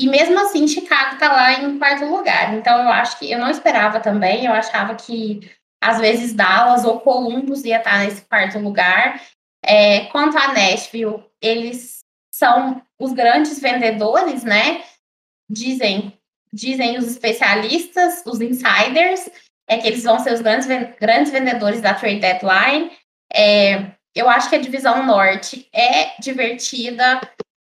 [0.00, 2.54] E mesmo assim, Chicago está lá em quarto lugar.
[2.54, 4.46] Então, eu acho que eu não esperava também.
[4.46, 5.40] Eu achava que
[5.78, 9.20] às vezes Dallas ou Columbus ia estar nesse quarto lugar.
[9.62, 11.98] É, quanto a Nashville, eles
[12.32, 14.82] são os grandes vendedores, né?
[15.50, 16.18] Dizem,
[16.50, 19.28] dizem os especialistas, os insiders.
[19.68, 20.66] é que eles vão ser os grandes,
[20.98, 22.90] grandes vendedores da trade deadline.
[23.30, 27.20] É, eu acho que a divisão norte é divertida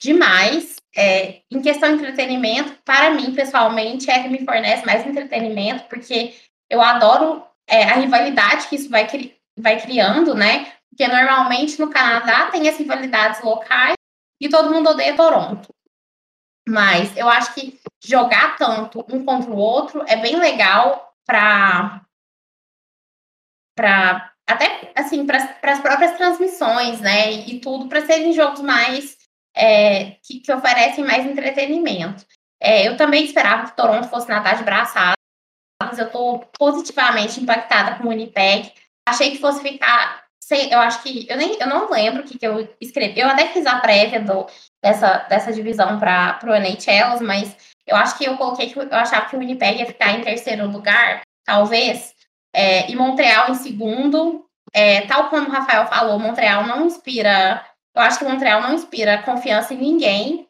[0.04, 0.76] demais.
[0.96, 6.36] É, em questão de entretenimento, para mim, pessoalmente, é que me fornece mais entretenimento, porque
[6.70, 10.72] eu adoro é, a rivalidade que isso vai, cri vai criando, né?
[10.88, 13.94] Porque normalmente no Canadá tem as rivalidades locais
[14.40, 15.74] e todo mundo odeia Toronto.
[16.68, 22.02] Mas eu acho que jogar tanto um contra o outro é bem legal para
[23.76, 27.32] para até assim para as próprias transmissões, né?
[27.32, 29.23] E tudo para serem jogos mais
[29.54, 32.24] é, que, que, oferecem mais entretenimento.
[32.60, 35.14] É, eu também esperava que Toronto fosse nadar de braçadas.
[35.98, 38.72] Eu estou positivamente impactada com o Winnipeg.
[39.08, 40.24] Achei que fosse ficar.
[40.42, 41.26] Sei, eu acho que.
[41.28, 43.20] Eu, nem, eu não lembro o que, que eu escrevi.
[43.20, 44.46] Eu até fiz a prévia do,
[44.82, 49.26] dessa, dessa divisão para o NHL, mas eu acho que eu coloquei que eu achava
[49.26, 52.14] que o Winnipeg ia ficar em terceiro lugar, talvez,
[52.54, 54.46] é, e Montreal em segundo.
[54.72, 57.64] É, tal como o Rafael falou, Montreal não inspira.
[57.94, 60.48] Eu acho que Montreal não inspira confiança em ninguém.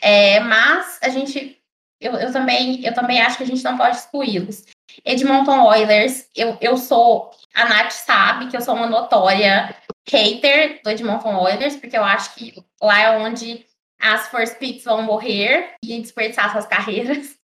[0.00, 1.60] É, mas a gente.
[2.00, 4.64] Eu, eu, também, eu também acho que a gente não pode excluí-los.
[5.04, 7.30] Edmonton Oilers, eu, eu sou.
[7.54, 9.74] A Nath sabe que eu sou uma notória
[10.08, 13.64] hater do Edmonton Oilers, porque eu acho que lá é onde
[14.00, 17.36] as first picks vão morrer e desperdiçar suas carreiras.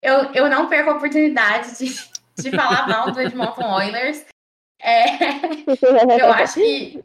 [0.00, 1.94] Eu, eu não perco a oportunidade de,
[2.42, 4.24] de falar mal do Edmonton Oilers.
[4.80, 5.04] É,
[6.20, 7.04] eu acho que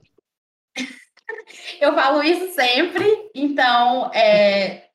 [1.80, 4.88] eu falo isso sempre, então é,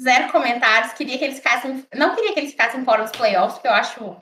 [0.00, 0.92] zero comentários.
[0.92, 4.18] Queria que eles ficassem, não queria que eles ficassem fora dos playoffs, porque eu acho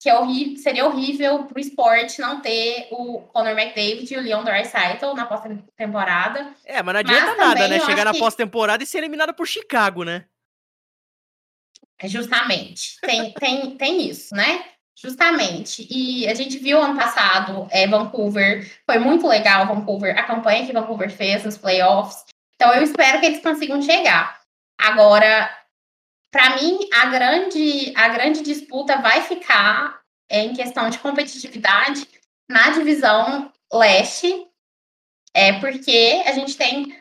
[0.00, 4.20] que é horrível, seria horrível para o esporte não ter o Conor McDavid e o
[4.20, 6.54] Leon Draisaitl na pós-temporada.
[6.64, 7.80] É, mas não adianta mas nada, né?
[7.80, 8.18] Chegar na que...
[8.18, 10.26] pós-temporada e ser eliminada por Chicago, né?
[11.98, 13.00] É, justamente.
[13.00, 14.73] Tem, tem, tem isso, né?
[14.96, 15.86] Justamente.
[15.90, 20.72] E a gente viu ano passado é, Vancouver, foi muito legal Vancouver, a campanha que
[20.72, 22.24] Vancouver fez nos playoffs.
[22.54, 24.40] Então eu espero que eles consigam chegar.
[24.78, 25.50] Agora,
[26.32, 32.08] para mim, a grande, a grande disputa vai ficar é, em questão de competitividade
[32.48, 34.46] na divisão leste,
[35.34, 37.00] é porque a gente tem,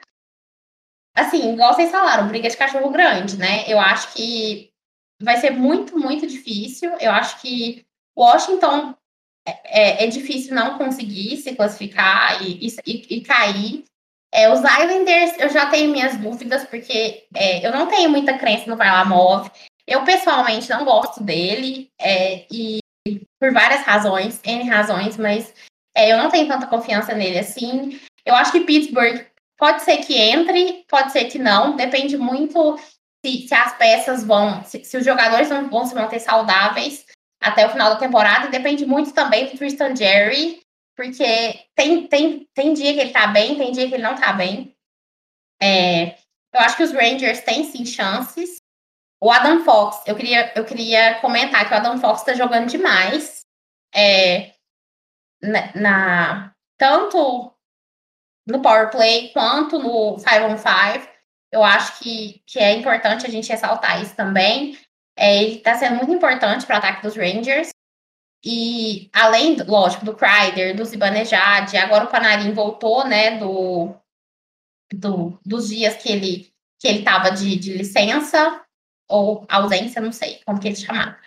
[1.15, 3.63] assim, igual vocês falaram, briga de cachorro grande, né?
[3.67, 4.72] Eu acho que
[5.23, 6.91] vai ser muito, muito difícil.
[6.99, 7.85] Eu acho que
[8.17, 8.93] Washington
[9.47, 13.83] é, é, é difícil não conseguir se classificar e, e, e cair.
[14.33, 18.69] É, os Islanders, eu já tenho minhas dúvidas, porque é, eu não tenho muita crença
[18.69, 19.49] no Varlamov.
[19.85, 22.79] Eu, pessoalmente, não gosto dele, é, e
[23.39, 25.53] por várias razões, N razões, mas
[25.95, 27.99] é, eu não tenho tanta confiança nele assim.
[28.25, 29.25] Eu acho que Pittsburgh
[29.57, 32.79] pode ser que entre, pode ser que não, depende muito
[33.23, 37.05] se, se as peças vão, se, se os jogadores vão, se manter saudáveis
[37.41, 40.61] até o final da temporada, e depende muito também do Tristan Jerry,
[40.95, 44.33] porque tem, tem, tem dia que ele tá bem, tem dia que ele não tá
[44.33, 44.75] bem.
[45.61, 46.15] É,
[46.53, 48.57] eu acho que os Rangers têm sim chances.
[49.21, 53.41] O Adam Fox, eu queria, eu queria comentar que o Adam Fox tá jogando demais.
[53.95, 54.53] É,
[55.41, 57.53] na, na, tanto
[58.47, 61.12] no power play quanto no 5 on 5.
[61.53, 64.77] Eu acho que, que é importante a gente ressaltar isso também.
[65.15, 67.69] É, ele está sendo muito importante para o ataque dos Rangers.
[68.43, 73.95] E além, lógico, do Kreider, do Zibanejad, agora o Panarin voltou, né, do,
[74.91, 78.61] do, dos dias que ele que ele estava de, de licença
[79.09, 81.17] ou ausência, não sei como que ele chamava.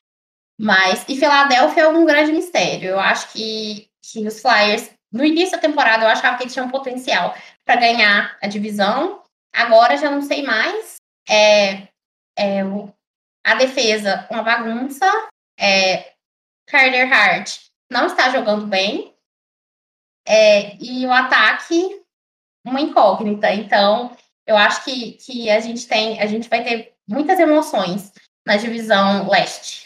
[0.60, 2.90] Mas, e Filadélfia é um grande mistério.
[2.90, 6.68] Eu acho que, que os Flyers, no início da temporada, eu achava que eles tinham
[6.68, 9.22] potencial para ganhar a divisão.
[9.56, 10.96] Agora já não sei mais.
[11.26, 11.88] É,
[12.38, 12.60] é,
[13.42, 15.06] a defesa, uma bagunça.
[15.58, 16.12] É,
[16.66, 17.58] Carter Hart
[17.90, 19.14] não está jogando bem.
[20.28, 22.02] É, e o ataque,
[22.66, 23.50] uma incógnita.
[23.52, 24.14] Então,
[24.46, 28.12] eu acho que, que a gente tem, a gente vai ter muitas emoções
[28.46, 29.85] na divisão leste.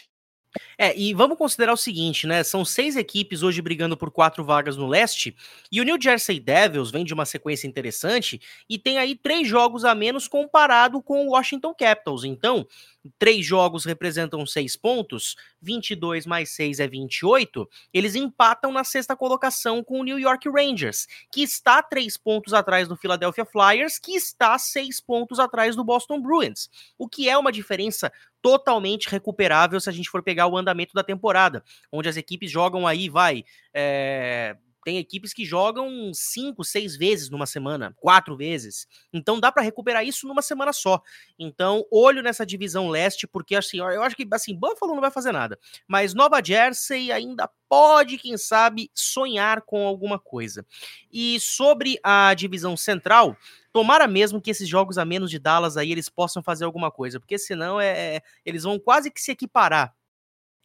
[0.83, 2.43] É, e vamos considerar o seguinte, né?
[2.43, 5.35] São seis equipes hoje brigando por quatro vagas no leste,
[5.71, 9.85] e o New Jersey Devils vem de uma sequência interessante e tem aí três jogos
[9.85, 12.23] a menos comparado com o Washington Capitals.
[12.23, 12.65] Então,
[13.17, 19.83] três jogos representam seis pontos, 22 mais 6 é 28, eles empatam na sexta colocação
[19.83, 24.57] com o New York Rangers, que está três pontos atrás do Philadelphia Flyers, que está
[24.57, 29.93] seis pontos atrás do Boston Bruins, o que é uma diferença totalmente recuperável se a
[29.93, 33.43] gente for pegar o andamento da temporada, onde as equipes jogam aí, vai,
[33.73, 38.87] é, Tem equipes que jogam cinco, seis vezes numa semana, quatro vezes.
[39.13, 41.01] Então dá para recuperar isso numa semana só.
[41.37, 45.31] Então, olho nessa divisão leste, porque assim, eu acho que assim, Buffalo não vai fazer
[45.31, 45.59] nada.
[45.87, 50.65] Mas Nova Jersey ainda pode, quem sabe, sonhar com alguma coisa.
[51.11, 53.37] E sobre a divisão central,
[53.71, 57.19] tomara mesmo que esses jogos a menos de Dallas aí eles possam fazer alguma coisa,
[57.19, 59.95] porque senão é, é eles vão quase que se equiparar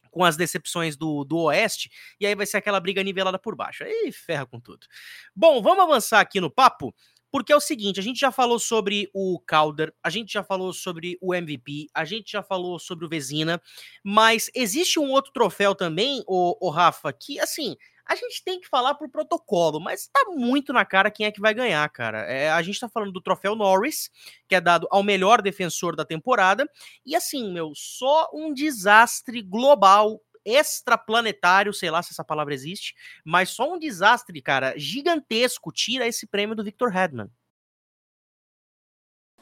[0.07, 1.89] com as decepções do, do Oeste,
[2.19, 3.83] e aí vai ser aquela briga nivelada por baixo.
[3.83, 4.87] Aí ferra com tudo.
[5.35, 6.93] Bom, vamos avançar aqui no papo,
[7.31, 10.71] porque é o seguinte, a gente já falou sobre o Calder, a gente já falou
[10.73, 13.61] sobre o MVP, a gente já falou sobre o Vezina,
[14.03, 17.75] mas existe um outro troféu também, o, o Rafa, que assim,
[18.07, 21.41] a gente tem que falar pro protocolo, mas tá muito na cara quem é que
[21.41, 22.19] vai ganhar, cara.
[22.19, 24.09] É, a gente tá falando do troféu Norris,
[24.47, 26.69] que é dado ao melhor defensor da temporada,
[27.05, 32.95] e assim, meu, só um desastre global extraplanetário, sei lá se essa palavra existe,
[33.25, 37.29] mas só um desastre, cara, gigantesco tira esse prêmio do Victor Hedman.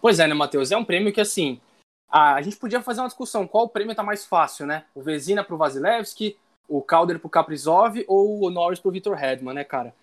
[0.02, 0.72] Pois é, né, Matheus?
[0.72, 1.62] É um prêmio que, assim,
[2.10, 4.86] a, gente podia fazer uma discussão qual prêmio tá mais fácil, né?
[4.96, 6.38] O Vezina pro Vasilevski,
[6.68, 9.94] o Calder pro Kaprizov ou o Norris pro Victor Hedman, né, cara?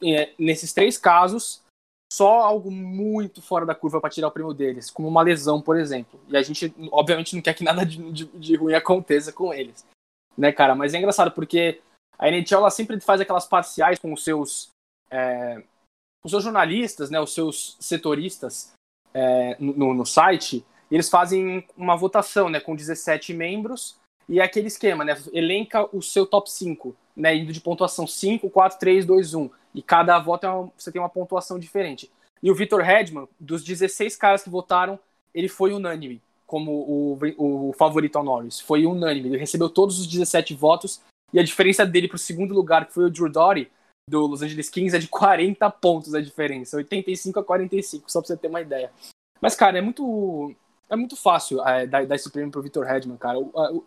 [0.00, 1.62] E, é, nesses três casos,
[2.12, 5.78] só algo muito fora da curva para tirar o prêmio deles, como uma lesão, por
[5.78, 6.20] exemplo.
[6.28, 9.86] E a gente, obviamente, não quer que nada de, de, de ruim aconteça com eles,
[10.36, 10.74] né, cara?
[10.74, 11.80] Mas é engraçado porque
[12.18, 14.68] a NHL ela sempre faz aquelas parciais com os seus,
[15.10, 15.62] é,
[16.22, 18.72] os seus jornalistas, né, os seus setoristas
[19.14, 20.64] é, no, no site.
[20.90, 23.96] eles fazem uma votação, né, com 17 membros
[24.32, 25.14] e é aquele esquema, né?
[25.30, 27.36] Elenca o seu top 5, né?
[27.36, 29.50] Indo de pontuação 5, 4, 3, 2, 1.
[29.74, 32.10] E cada voto é uma, você tem uma pontuação diferente.
[32.42, 34.98] E o Victor Hedman, dos 16 caras que votaram,
[35.34, 38.58] ele foi unânime como o, o favorito ao Norris.
[38.58, 39.28] Foi unânime.
[39.28, 41.02] Ele recebeu todos os 17 votos.
[41.30, 43.70] E a diferença dele para o segundo lugar, que foi o Drew Doughty,
[44.08, 46.78] do Los Angeles Kings, é de 40 pontos a diferença.
[46.78, 48.90] 85 a 45, só para você ter uma ideia.
[49.42, 50.54] Mas, cara, é muito.
[50.88, 53.38] É muito fácil é, dar, dar esse prêmio pro Victor Hedman, cara.
[53.38, 53.84] O, o,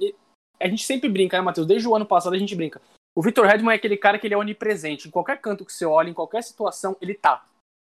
[0.60, 1.68] a gente sempre brinca, né, Matheus?
[1.68, 2.82] Desde o ano passado a gente brinca.
[3.16, 5.08] O Victor Hedman é aquele cara que ele é onipresente.
[5.08, 7.46] Em qualquer canto que você olha, em qualquer situação, ele tá.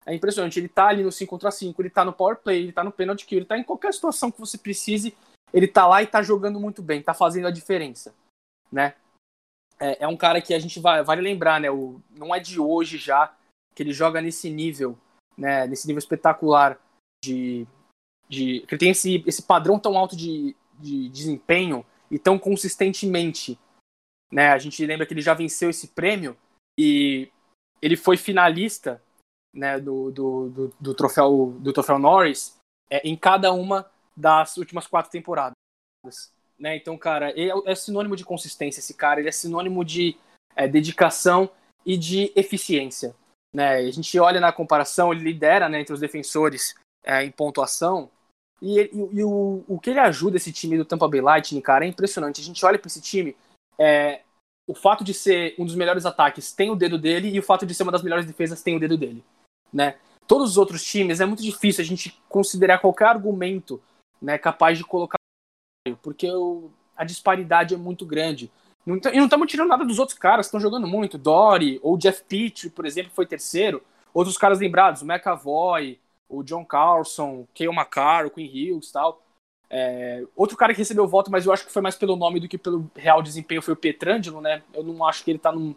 [0.06, 0.58] É impressionante.
[0.58, 2.92] Ele tá ali no 5 contra 5, ele tá no power play, ele tá no
[2.92, 5.16] penalty kill, ele tá em qualquer situação que você precise,
[5.52, 8.14] ele tá lá e tá jogando muito bem, tá fazendo a diferença,
[8.70, 8.94] né?
[9.80, 11.70] É, é um cara que a gente vai, vale lembrar, né?
[11.70, 13.34] O, não é de hoje já
[13.74, 14.98] que ele joga nesse nível,
[15.38, 15.66] né?
[15.66, 16.78] Nesse nível espetacular
[17.24, 17.66] de,
[18.28, 23.58] de que ele tem esse, esse padrão tão alto de, de desempenho e tão consistentemente.
[24.30, 24.48] Né?
[24.48, 26.36] A gente lembra que ele já venceu esse prêmio
[26.78, 27.30] e
[27.80, 29.02] ele foi finalista
[29.52, 32.58] né, do, do, do, do troféu, do troféu Norris
[32.90, 35.54] é, em cada uma das últimas quatro temporadas.
[36.58, 36.76] Né?
[36.76, 40.16] Então, cara, é, é, sinônimo de consistência esse cara, ele é sinônimo de
[40.54, 41.50] é, dedicação
[41.84, 43.14] e de eficiência.
[43.52, 43.76] Né?
[43.76, 46.74] A gente olha na comparação, ele lidera né, entre os defensores
[47.04, 48.10] é, em pontuação,
[48.60, 51.84] e, e, e o, o que ele ajuda esse time do Tampa Bay Lightning, cara,
[51.84, 52.40] é impressionante.
[52.40, 53.36] A gente olha para esse time,
[53.78, 54.22] é,
[54.66, 57.66] o fato de ser um dos melhores ataques tem o dedo dele e o fato
[57.66, 59.22] de ser uma das melhores defesas tem o dedo dele,
[59.72, 59.96] né?
[60.26, 63.80] Todos os outros times é muito difícil a gente considerar qualquer argumento,
[64.22, 65.18] né, capaz de colocar
[66.00, 68.50] porque o, a disparidade é muito grande.
[68.86, 71.18] E não estamos tirando nada dos outros caras estão jogando muito.
[71.18, 73.82] Dory ou Jeff Pitt, por exemplo, foi terceiro.
[74.14, 75.98] Outros caras lembrados, o McAvoy,
[76.38, 79.22] o John Carlson, Kale McCarr, o Queen Hughes tal.
[79.70, 82.48] É, outro cara que recebeu voto, mas eu acho que foi mais pelo nome do
[82.48, 84.62] que pelo real desempenho, foi o Petrangelo, né?
[84.72, 85.74] Eu não acho que ele tá num,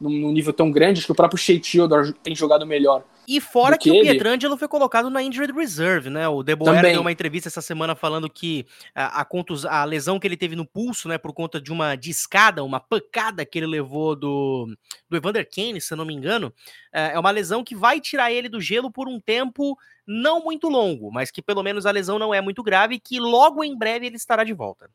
[0.00, 3.04] num nível tão grande, acho que o próprio Shea Theodore tem jogado melhor.
[3.26, 6.26] E fora que, que, o Pietrangelo foi colocado na injured reserve, né?
[6.26, 10.18] O De Boer deu uma entrevista essa semana falando que a, a, contus, a lesão
[10.18, 13.66] que ele teve no pulso, né, por conta de uma discada, uma pancada que ele
[13.66, 14.74] levou do,
[15.10, 16.50] do Evander Kane, se eu não me engano,
[16.90, 19.76] é, é uma lesão que vai tirar ele do gelo por um tempo
[20.06, 23.20] não muito longo, mas que pelo menos a lesão não é muito grave e que
[23.20, 24.88] logo em breve ele estará de volta.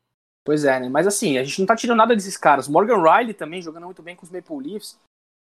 [0.44, 0.88] Pois é, né?
[0.88, 2.68] Mas assim, a gente não tá tirando nada desses caras.
[2.68, 4.98] Morgan Riley também jogando muito bem com os Maple Leafs.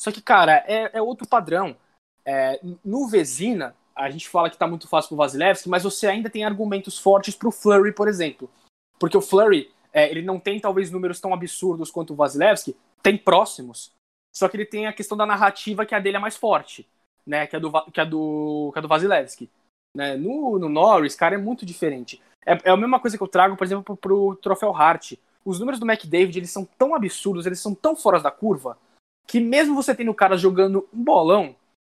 [0.01, 1.77] Só que, cara, é, é outro padrão.
[2.25, 6.31] É, no Vezina, a gente fala que tá muito fácil pro Vasilevski, mas você ainda
[6.31, 8.51] tem argumentos fortes pro Flurry, por exemplo.
[8.99, 13.17] Porque o Flurry, é, ele não tem talvez números tão absurdos quanto o Vasilevski, tem
[13.17, 13.93] próximos.
[14.35, 16.87] Só que ele tem a questão da narrativa que a dele é mais forte
[17.27, 19.51] né, que é do, que é do, que é do Vasilevski.
[19.95, 20.17] Né?
[20.17, 22.23] No, no Norris, cara, é muito diferente.
[22.47, 25.15] É, é a mesma coisa que eu trago, por exemplo, pro, pro troféu Hart.
[25.45, 28.79] Os números do McDavid, eles são tão absurdos, eles são tão fora da curva,
[29.27, 31.55] que mesmo você tendo cara jogando um bolão,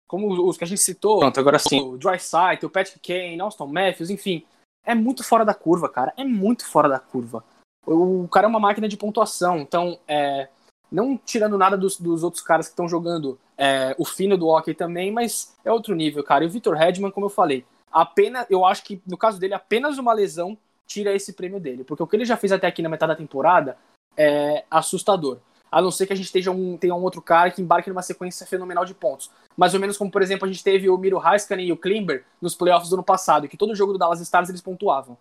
[0.08, 4.10] como os que a gente citou, Pronto, agora sim, o o Patrick Kane, Austin Matthews,
[4.10, 4.44] enfim,
[4.84, 7.44] é muito fora da curva, cara, é muito fora da curva.
[7.86, 10.50] O cara é uma máquina de pontuação, então é,
[10.92, 14.74] Não tirando nada dos, dos outros caras que estão jogando é, o fino do hockey
[14.74, 16.44] também, mas é outro nível, cara.
[16.44, 19.98] E o Victor Hedman, como eu falei, apenas, eu acho que no caso dele, apenas
[19.98, 20.58] uma lesão
[20.90, 21.84] tira esse prêmio dele.
[21.84, 23.78] Porque o que ele já fez até aqui na metade da temporada
[24.18, 25.38] é assustador.
[25.72, 28.02] A não ser que a gente esteja um, tenha um outro cara que embarque numa
[28.02, 29.30] sequência fenomenal de pontos.
[29.56, 32.26] Mais ou menos como, por exemplo, a gente teve o Miro Heiskanen e o Klimber
[32.42, 35.16] nos playoffs do ano passado, que todo jogo do Dallas Stars eles pontuavam.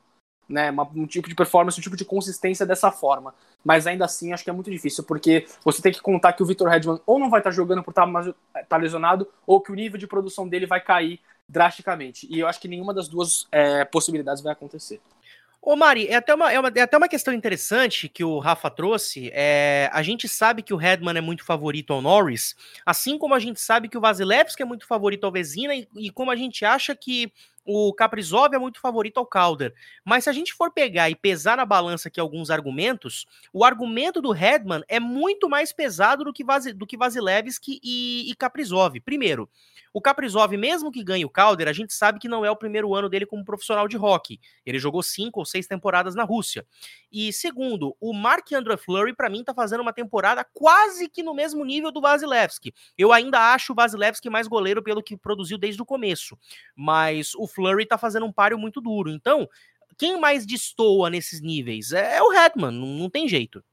[0.49, 3.35] Né, uma, um tipo de performance, um tipo de consistência dessa forma.
[3.63, 6.47] Mas ainda assim, acho que é muito difícil, porque você tem que contar que o
[6.47, 9.75] Victor Hedman ou não vai estar jogando por estar tá, tá lesionado, ou que o
[9.75, 12.27] nível de produção dele vai cair drasticamente.
[12.31, 15.01] E eu acho que nenhuma das duas é, possibilidades vai acontecer.
[15.61, 18.71] Ô Mari, é até, uma, é, uma, é até uma questão interessante que o Rafa
[18.71, 19.31] trouxe.
[19.35, 22.55] É, a gente sabe que o Redman é muito favorito ao Norris,
[22.87, 26.11] assim como a gente sabe que o Vasilevski é muito favorito ao Vezina e, e
[26.11, 27.33] como a gente acha que
[27.65, 29.75] o Caprizov é muito favorito ao Calder.
[30.05, 34.23] Mas se a gente for pegar e pesar na balança aqui alguns argumentos, o argumento
[34.23, 39.01] do Redman é muito mais pesado do que, Vaz, do que Vasilevski e, e.
[39.01, 39.49] Primeiro,
[39.93, 42.95] o Kaprizov, mesmo que ganhe o Calder, a gente sabe que não é o primeiro
[42.95, 44.39] ano dele como profissional de hockey.
[44.65, 46.67] Ele jogou cinco ou seis temporadas na Rússia.
[47.11, 51.35] E segundo, o Mark Andrew Fleury, para mim, tá fazendo uma temporada quase que no
[51.35, 52.73] mesmo nível do Vasilevski.
[52.97, 56.39] Eu ainda acho o Vasilevski mais goleiro pelo que produziu desde o começo.
[56.77, 59.11] Mas o Flurry tá fazendo um páreo muito duro.
[59.11, 59.49] Então,
[59.99, 61.91] quem mais destoa nesses níveis?
[61.91, 63.65] É, é o Redman, não, não tem jeito.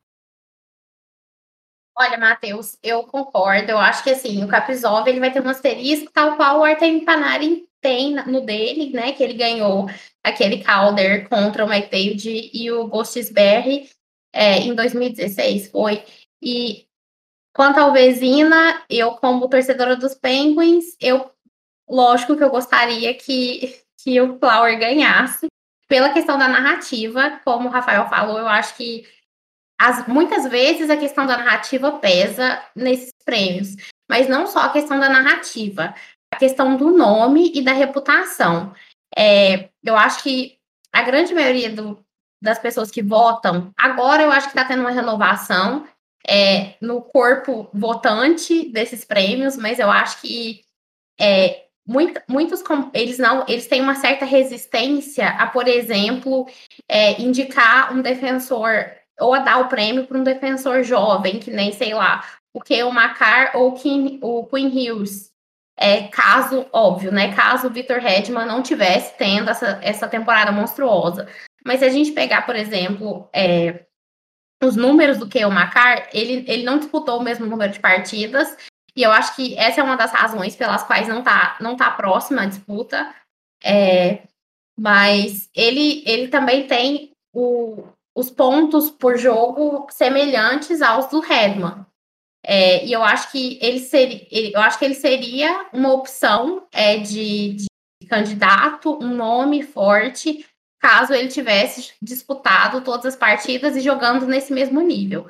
[1.95, 3.71] Olha, Matheus, eu concordo.
[3.71, 7.05] Eu acho que assim, o Caprizov ele vai ter um asterisco tal qual o Artem
[7.05, 9.11] Panarin tem no dele, né?
[9.13, 9.87] Que ele ganhou
[10.23, 13.87] aquele Calder contra o McDavid e o Gostisberry
[14.33, 16.03] é, em 2016, foi.
[16.41, 16.87] E
[17.53, 21.31] quanto ao Vezina, eu, como torcedora dos Penguins, eu
[21.89, 25.47] lógico que eu gostaria que, que o Flower ganhasse.
[25.87, 29.07] Pela questão da narrativa, como o Rafael falou, eu acho que
[29.79, 33.75] as, muitas vezes a questão da narrativa pesa nesses prêmios,
[34.09, 35.93] mas não só a questão da narrativa,
[36.33, 38.73] a questão do nome e da reputação.
[39.15, 40.57] É, eu acho que
[40.91, 42.03] a grande maioria do,
[42.41, 45.87] das pessoas que votam, agora eu acho que está tendo uma renovação
[46.27, 50.61] é, no corpo votante desses prêmios, mas eu acho que
[51.19, 52.63] é, muito, muitos
[52.93, 56.47] eles não eles têm uma certa resistência a, por exemplo,
[56.89, 61.71] é, indicar um defensor ou a dar o prêmio para um defensor jovem, que nem,
[61.71, 63.69] sei lá, o que o Macar ou
[64.21, 65.33] o Queen Hughes.
[65.77, 67.35] É, caso, óbvio, né?
[67.35, 71.27] Caso o Victor Hedman não tivesse tendo essa, essa temporada monstruosa.
[71.65, 73.85] Mas se a gente pegar, por exemplo, é,
[74.63, 78.55] os números do que o Macar, ele, ele não disputou o mesmo número de partidas.
[78.95, 81.91] E eu acho que essa é uma das razões pelas quais não tá, não tá
[81.91, 83.13] próxima a disputa.
[83.63, 84.23] É,
[84.77, 87.83] mas ele, ele também tem o,
[88.15, 91.85] os pontos por jogo semelhantes aos do Redman.
[92.47, 96.97] É, e eu acho que ele seria, eu acho que ele seria uma opção é,
[96.99, 100.45] de, de candidato, um nome forte,
[100.79, 105.27] caso ele tivesse disputado todas as partidas e jogando nesse mesmo nível.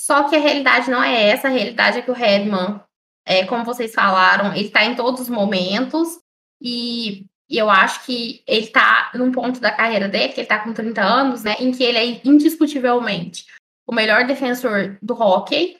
[0.00, 2.80] Só que a realidade não é essa, a realidade é que o Redman,
[3.28, 6.18] é, como vocês falaram, ele está em todos os momentos
[6.60, 10.58] e e eu acho que ele está num ponto da carreira dele, que ele está
[10.58, 13.46] com 30 anos, né, em que ele é indiscutivelmente
[13.86, 15.78] o melhor defensor do hockey.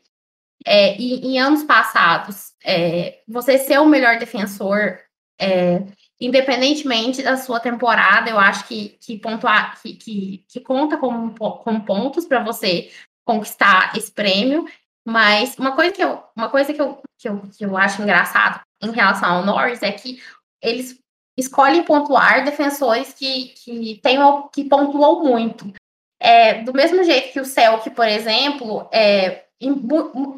[0.66, 4.98] É, e em anos passados, é, você ser o melhor defensor,
[5.38, 5.84] é,
[6.18, 11.84] independentemente da sua temporada, eu acho que, que, pontuar, que, que, que conta como, como
[11.84, 12.90] pontos para você
[13.24, 14.66] conquistar esse prêmio.
[15.08, 18.60] Mas uma coisa que eu, uma coisa que eu, que eu, que eu acho engraçado
[18.82, 20.22] em relação ao Norris é que
[20.62, 21.00] eles
[21.34, 25.72] escolhem pontuar defensores que, que, tenham, que pontuam muito.
[26.20, 29.46] É, do mesmo jeito que o Celtic, por exemplo, é,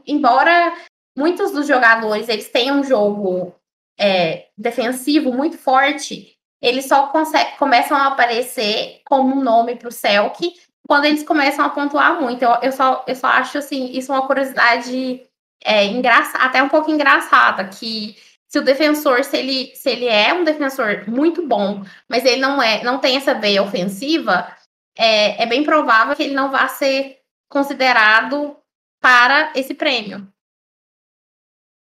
[0.06, 0.76] embora
[1.18, 3.52] muitos dos jogadores eles tenham um jogo
[3.98, 7.12] é, defensivo muito forte, eles só
[7.58, 10.60] começam a aparecer como um nome para o Celtic
[10.90, 12.42] quando eles começam a pontuar muito.
[12.42, 15.24] Eu, eu, só, eu só acho assim, isso uma curiosidade
[15.64, 18.16] é, engraçada, até um pouco engraçada, que
[18.48, 22.60] se o defensor, se ele, se ele é um defensor muito bom, mas ele não
[22.60, 24.52] é, não tem essa veia ofensiva,
[24.98, 28.56] é, é bem provável que ele não vá ser considerado
[29.00, 30.26] para esse prêmio.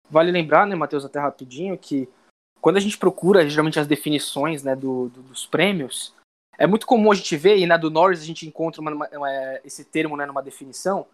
[0.10, 2.10] Vale lembrar, né, Matheus, até rapidinho, que
[2.60, 6.17] quando a gente procura geralmente as definições né, do, do, dos prêmios,
[6.58, 9.30] é muito comum a gente ver, e na do Norris a gente encontra uma, uma,
[9.64, 11.06] esse termo né, numa definição,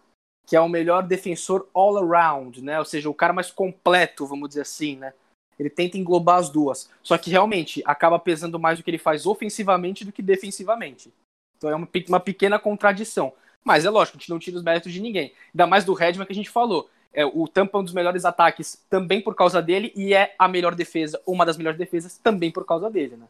[0.46, 2.78] que é o melhor defensor all around, né?
[2.78, 5.12] Ou seja, o cara mais completo, vamos dizer assim, né?
[5.58, 6.90] Ele tenta englobar as duas.
[7.02, 11.12] Só que realmente acaba pesando mais o que ele faz ofensivamente do que defensivamente.
[11.56, 13.32] Então é uma, uma pequena contradição.
[13.62, 15.32] Mas é lógico, a gente não tira os méritos de ninguém.
[15.54, 16.90] Ainda mais do Redman que a gente falou.
[17.12, 20.48] É, o Tampa é um dos melhores ataques também por causa dele e é a
[20.48, 23.26] melhor defesa, uma das melhores defesas também por causa dele, né?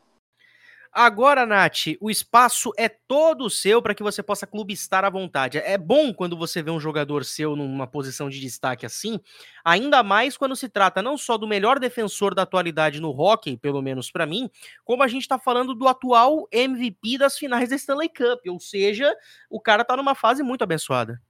[0.97, 5.59] Agora, Nath, o espaço é todo seu para que você possa clubistar à vontade.
[5.59, 9.19] É bom quando você vê um jogador seu numa posição de destaque assim,
[9.65, 13.83] ainda mais quando se trata não só do melhor defensor da atualidade no hockey, pelo
[13.83, 14.49] menos para mim,
[14.85, 19.13] como a gente está falando do atual MVP das finais da Stanley Cup, ou seja,
[19.51, 21.21] o cara tá numa fase muito abençoada.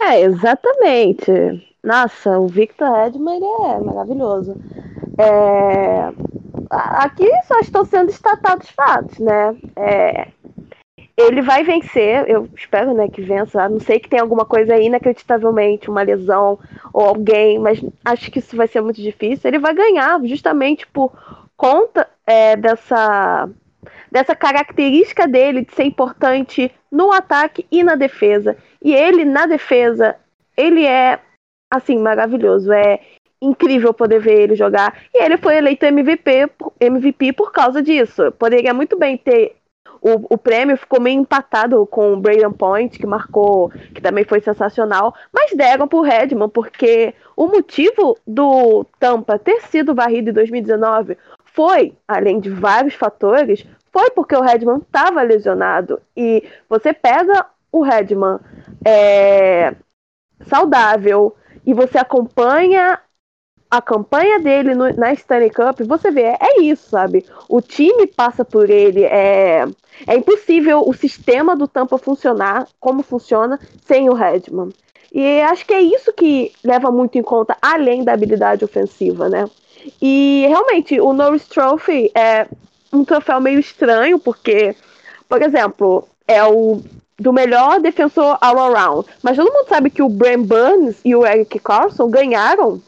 [0.00, 1.30] É, exatamente.
[1.84, 4.56] Nossa, o Victor Edman é maravilhoso.
[5.16, 6.12] É,
[6.70, 9.56] aqui só estão sendo estatados fatos, né?
[9.76, 10.28] É,
[11.16, 13.62] ele vai vencer, eu espero né, que vença.
[13.62, 16.58] A não sei que tem alguma coisa aí, inacreditavelmente, uma lesão
[16.92, 19.48] ou alguém, mas acho que isso vai ser muito difícil.
[19.48, 21.10] Ele vai ganhar justamente por
[21.56, 23.48] conta é, dessa,
[24.12, 28.56] dessa característica dele de ser importante no ataque e na defesa.
[28.82, 30.16] E ele, na defesa,
[30.54, 31.18] ele é
[31.72, 32.70] assim, maravilhoso.
[32.72, 33.00] É
[33.40, 34.98] incrível poder ver ele jogar.
[35.12, 38.32] E ele foi eleito MVP, MVP por causa disso.
[38.32, 39.56] Poderia muito bem ter.
[40.00, 44.40] O, o prêmio ficou meio empatado com o Braden Point, que marcou, que também foi
[44.40, 51.16] sensacional, mas deram pro Redman, porque o motivo do Tampa ter sido varrido em 2019
[51.44, 56.00] foi, além de vários fatores, foi porque o Redman estava lesionado.
[56.14, 58.38] E você pega o Redman
[58.84, 59.74] é,
[60.42, 61.34] saudável
[61.64, 63.00] e você acompanha
[63.70, 67.24] a campanha dele no, na Stanley Cup, você vê, é, é, isso, sabe?
[67.48, 69.66] O time passa por ele, é,
[70.06, 74.70] é impossível o sistema do Tampa funcionar como funciona sem o Redman.
[75.12, 79.48] E acho que é isso que leva muito em conta, além da habilidade ofensiva, né?
[80.00, 82.46] E realmente, o Norris Trophy é
[82.92, 84.74] um troféu meio estranho, porque,
[85.28, 86.82] por exemplo, é o
[87.18, 89.08] do melhor defensor all around.
[89.22, 92.80] Mas todo mundo sabe que o Bram Burns e o Eric Carlson ganharam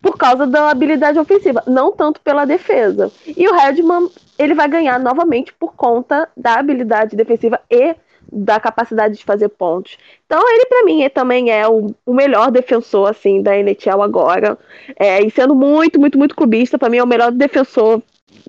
[0.00, 3.10] por causa da habilidade ofensiva, não tanto pela defesa.
[3.26, 7.94] E o Redman, ele vai ganhar novamente por conta da habilidade defensiva e
[8.30, 9.96] da capacidade de fazer pontos.
[10.26, 14.58] Então ele para mim ele também é o, o, melhor defensor assim da NHL agora.
[14.98, 18.02] É, e sendo muito, muito, muito clubista, para mim é o melhor defensor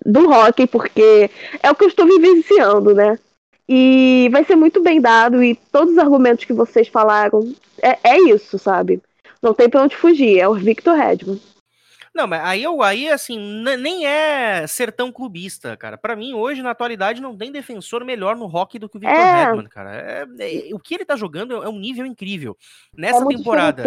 [0.06, 1.30] do hockey, porque
[1.64, 3.18] é o que eu estou vivenciando, né?
[3.68, 8.20] E vai ser muito bem dado, e todos os argumentos que vocês falaram, é, é
[8.22, 9.00] isso, sabe?
[9.42, 11.40] Não tem pra onde fugir, é o Victor Redman.
[12.14, 13.40] Não, mas aí, eu, aí assim,
[13.80, 15.98] nem é ser tão clubista, cara.
[15.98, 19.18] Para mim, hoje, na atualidade, não tem defensor melhor no rock do que o Victor
[19.18, 19.46] é.
[19.46, 19.96] Redman, cara.
[19.96, 22.58] É, é, o que ele tá jogando é um nível incrível.
[22.94, 23.84] Nessa é temporada.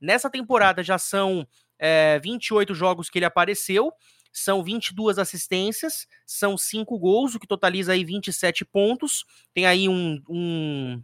[0.00, 1.46] Nessa temporada já são
[1.78, 3.92] é, 28 jogos que ele apareceu,
[4.32, 9.24] são 22 assistências, são 5 gols, o que totaliza aí 27 pontos.
[9.52, 11.02] Tem aí um, um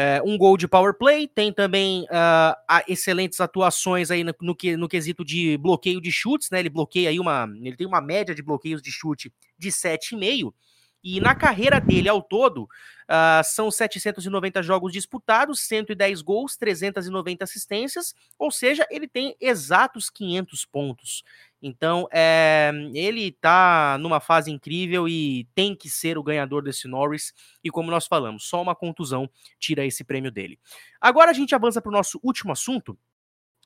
[0.00, 4.88] é, um gol de power play, tem também uh, excelentes atuações aí no, no, no,
[4.88, 6.60] quesito de bloqueio de chutes, né?
[6.60, 7.48] Ele bloqueia aí uma.
[7.60, 10.54] Ele tem uma média de bloqueios de chute de 7,5.
[11.02, 18.14] E na carreira dele ao todo, uh, são 790 jogos disputados, 110 gols, 390 assistências,
[18.38, 21.24] ou seja, ele tem exatos 500 pontos.
[21.60, 27.32] Então, é, ele tá numa fase incrível e tem que ser o ganhador desse Norris.
[27.62, 29.28] E como nós falamos, só uma contusão
[29.58, 30.58] tira esse prêmio dele.
[31.00, 32.96] Agora a gente avança para o nosso último assunto.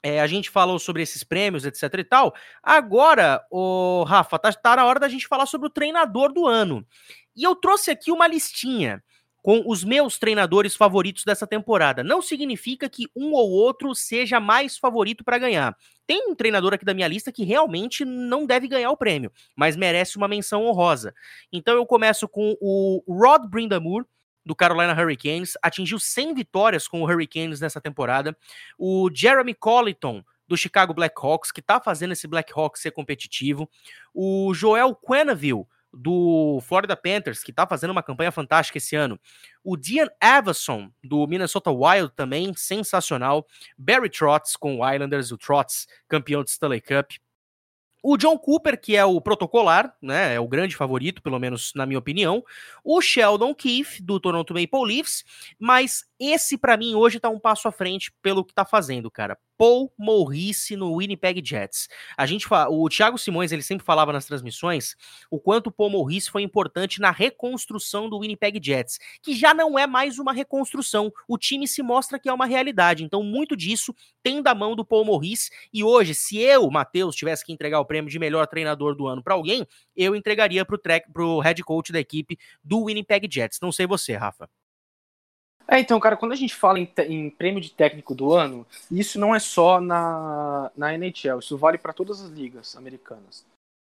[0.03, 2.35] É, a gente falou sobre esses prêmios, etc e tal.
[2.63, 6.85] Agora, o Rafa, tá, tá na hora da gente falar sobre o treinador do ano.
[7.37, 9.03] E eu trouxe aqui uma listinha
[9.43, 12.05] com os meus treinadores favoritos dessa temporada.
[12.05, 15.77] Não significa que um ou outro seja mais favorito para ganhar.
[16.07, 19.77] Tem um treinador aqui da minha lista que realmente não deve ganhar o prêmio, mas
[19.77, 21.13] merece uma menção honrosa.
[21.53, 24.07] Então eu começo com o Rod Brindamore,
[24.45, 28.37] do Carolina Hurricanes, atingiu 100 vitórias com o Hurricanes nessa temporada.
[28.79, 33.71] O Jeremy Colliton, do Chicago Blackhawks, que está fazendo esse Blackhawks ser competitivo.
[34.13, 39.19] O Joel Quenneville, do Florida Panthers, que está fazendo uma campanha fantástica esse ano.
[39.63, 43.47] O Dian Everson, do Minnesota Wild, também sensacional.
[43.77, 47.13] Barry Trotz com o Islanders, o Trotz, campeão de Stanley Cup.
[48.05, 51.87] O John Cooper, que é o protocolar, né, é o grande favorito, pelo menos na
[51.87, 52.43] minha opinião.
[52.83, 55.25] O Sheldon Keefe, do Toronto Maple Leafs.
[55.57, 59.39] Mas esse para mim hoje tá um passo à frente pelo que tá fazendo, cara.
[59.63, 61.89] Paul Morrice no Winnipeg Jets.
[62.17, 64.97] A gente o Thiago Simões, ele sempre falava nas transmissões
[65.31, 69.87] o quanto Paul Morrice foi importante na reconstrução do Winnipeg Jets, que já não é
[69.87, 71.13] mais uma reconstrução.
[71.29, 73.05] O time se mostra que é uma realidade.
[73.05, 77.45] Então, muito disso tem da mão do Paul Morrice e hoje, se eu, Matheus, tivesse
[77.45, 81.13] que entregar o prêmio de melhor treinador do ano para alguém, eu entregaria pro, track,
[81.13, 83.59] pro head coach da equipe do Winnipeg Jets.
[83.61, 84.49] Não sei você, Rafa.
[85.73, 89.19] É, então, cara, quando a gente fala em, em, prêmio de técnico do ano, isso
[89.19, 93.43] não é só na, na NHL, isso vale para todas as ligas americanas.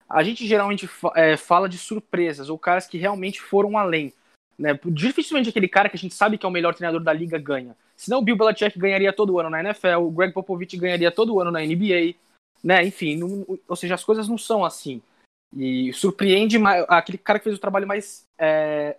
[0.10, 4.12] A gente geralmente fa é, fala de surpresas, ou caras que realmente foram além.
[4.58, 4.78] Né?
[4.88, 7.74] Dificilmente aquele cara que a gente sabe que é o melhor treinador da liga ganha.
[7.96, 11.50] Senão o Bill Belichick ganharia todo ano na NFL, o Greg Popovich ganharia todo ano
[11.50, 12.14] na NBA,
[12.62, 12.84] né?
[12.86, 15.02] Enfim, não, ou seja, as coisas não são assim.
[15.56, 18.98] E surpreende mais, aquele cara que fez o trabalho mais é,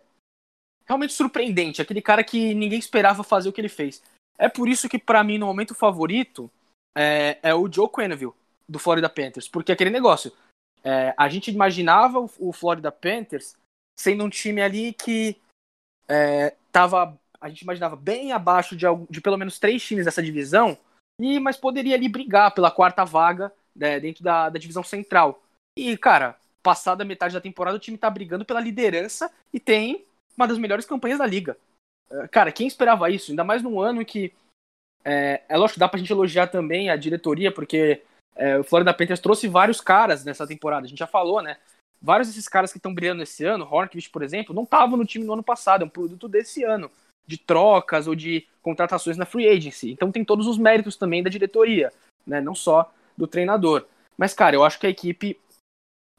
[0.90, 4.02] realmente surpreendente, aquele cara que ninguém esperava fazer o que ele fez.
[4.36, 6.50] É por isso que, para mim, no momento favorito,
[6.96, 8.32] é, é, o Joe Quenneville,
[8.68, 9.46] do Florida Panthers.
[9.46, 10.32] Porque aquele negócio,
[10.82, 13.54] é, a gente imaginava o, o, Florida Panthers
[13.96, 15.40] sendo um time ali que
[16.08, 20.76] é, tava, a gente imaginava bem abaixo de, de pelo menos três times dessa divisão,
[21.20, 25.40] e mas poderia ali brigar pela quarta vaga né, dentro da, da divisão central.
[25.78, 30.04] E, cara, passada metade da temporada, o time tá brigando pela liderança e tem
[30.36, 31.56] uma das melhores campanhas da liga.
[32.10, 33.30] É, cara, quem esperava isso?
[33.30, 34.32] Ainda mais num ano que.
[35.04, 38.02] É, é lógico, dá pra gente elogiar também a diretoria, porque
[38.36, 40.86] é, o Florida Panthers trouxe vários caras nessa temporada.
[40.86, 41.56] A gente já falou, né?
[42.02, 45.24] Vários desses caras que estão brilhando esse ano, Hornquist, por exemplo, não estavam no time
[45.24, 46.90] no ano passado, é um produto desse ano,
[47.26, 49.90] de trocas ou de contratações na free agency.
[49.90, 51.92] Então tem todos os méritos também da diretoria,
[52.26, 52.40] né?
[52.40, 53.86] Não só do treinador.
[54.16, 55.38] Mas, cara, eu acho que a equipe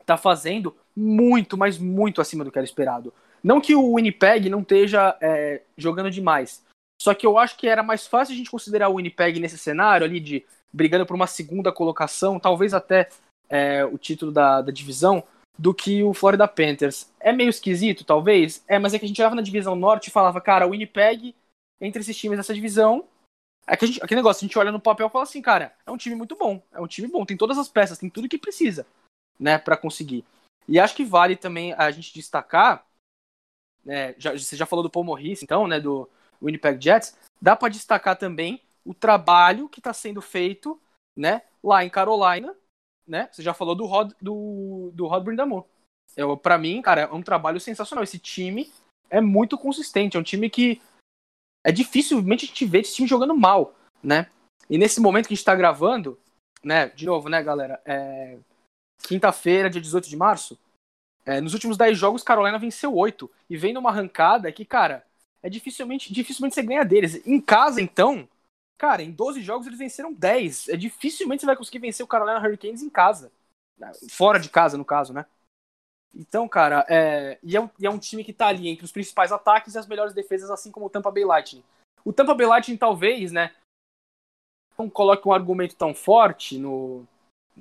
[0.05, 3.14] tá fazendo muito, mas muito acima do que era esperado.
[3.44, 6.64] Não que o Winnipeg não esteja é, jogando demais.
[7.02, 10.06] Só que eu acho que era mais fácil a gente considerar o Winnipeg nesse cenário
[10.06, 13.10] ali de brigando por uma segunda colocação, talvez até
[13.50, 15.24] é, o título da, da divisão,
[15.58, 17.12] do que o Florida Panthers.
[17.20, 18.64] É meio esquisito, talvez?
[18.68, 21.36] É, mas é que a gente olhava na divisão norte e falava, cara, o Winnipeg,
[21.80, 23.06] entre esses times dessa divisão,
[23.68, 25.92] é que gente, aquele negócio, a gente olha no papel e fala assim, cara, é
[25.92, 28.38] um time muito bom, é um time bom, tem todas as peças, tem tudo que
[28.38, 28.86] precisa,
[29.39, 30.26] né, para conseguir.
[30.68, 32.86] E acho que vale também a gente destacar
[33.84, 36.10] né, já, você já falou do Paul Morris, então, né, do
[36.42, 40.80] Winnipeg Jets, dá para destacar também o trabalho que está sendo feito,
[41.16, 42.56] né, lá em Carolina,
[43.08, 43.30] né?
[43.32, 45.66] Você já falou do Rod do, do Rod Brindamore.
[46.16, 48.04] Eu, para mim, cara, é um trabalho sensacional.
[48.04, 48.72] Esse time
[49.10, 50.82] é muito consistente, é um time que
[51.64, 54.30] é dificilmente a gente ver esse time jogando mal, né?
[54.70, 56.18] E nesse momento que a gente tá gravando,
[56.64, 58.38] né, de novo, né, galera, é
[59.04, 60.58] quinta-feira, dia 18 de março,
[61.26, 65.06] é, nos últimos 10 jogos, Carolina venceu 8 e vem numa arrancada que, cara,
[65.42, 67.26] é dificilmente, dificilmente você ganha deles.
[67.26, 68.28] Em casa, então,
[68.78, 70.70] cara, em 12 jogos eles venceram 10.
[70.70, 73.32] É dificilmente você vai conseguir vencer o Carolina Hurricanes em casa.
[74.10, 75.26] Fora de casa, no caso, né?
[76.14, 77.40] Então, cara, é...
[77.42, 79.78] E, é um, e é um time que tá ali entre os principais ataques e
[79.78, 81.64] as melhores defesas, assim como o Tampa Bay Lightning.
[82.04, 83.52] O Tampa Bay Lightning, talvez, né,
[84.78, 87.06] não coloque um argumento tão forte no,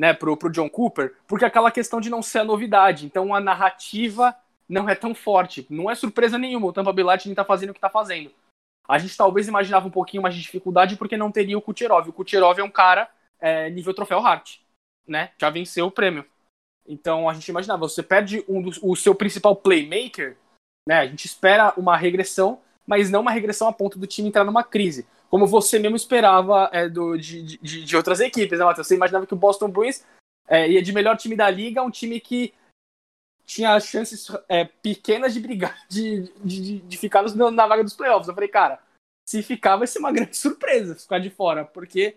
[0.00, 3.04] né, pro, pro John Cooper, porque aquela questão de não ser a novidade.
[3.04, 4.34] Então a narrativa
[4.66, 5.66] não é tão forte.
[5.68, 8.30] Não é surpresa nenhuma o Tampa Bay Lightning tá fazendo o que tá fazendo.
[8.88, 12.08] A gente talvez imaginava um pouquinho mais de dificuldade porque não teria o Kucherov.
[12.08, 14.60] O Kucherov é um cara é, nível troféu Hart,
[15.06, 15.32] né?
[15.38, 16.24] Já venceu o prêmio.
[16.88, 20.38] Então a gente imaginava, você perde um o seu principal playmaker,
[20.88, 21.00] né?
[21.00, 24.64] A gente espera uma regressão, mas não uma regressão a ponto do time entrar numa
[24.64, 28.88] crise como você mesmo esperava é, do, de, de, de, outras equipes, né, Matheus?
[28.88, 30.04] Você imaginava que o Boston Bruins
[30.48, 32.52] é, ia de melhor time da liga, um time que
[33.46, 38.26] tinha chances é, pequenas de brigar, de, de, de ficar no, na vaga dos playoffs.
[38.26, 38.80] Eu falei, cara,
[39.24, 42.16] se ficar vai ser uma grande surpresa ficar de fora, porque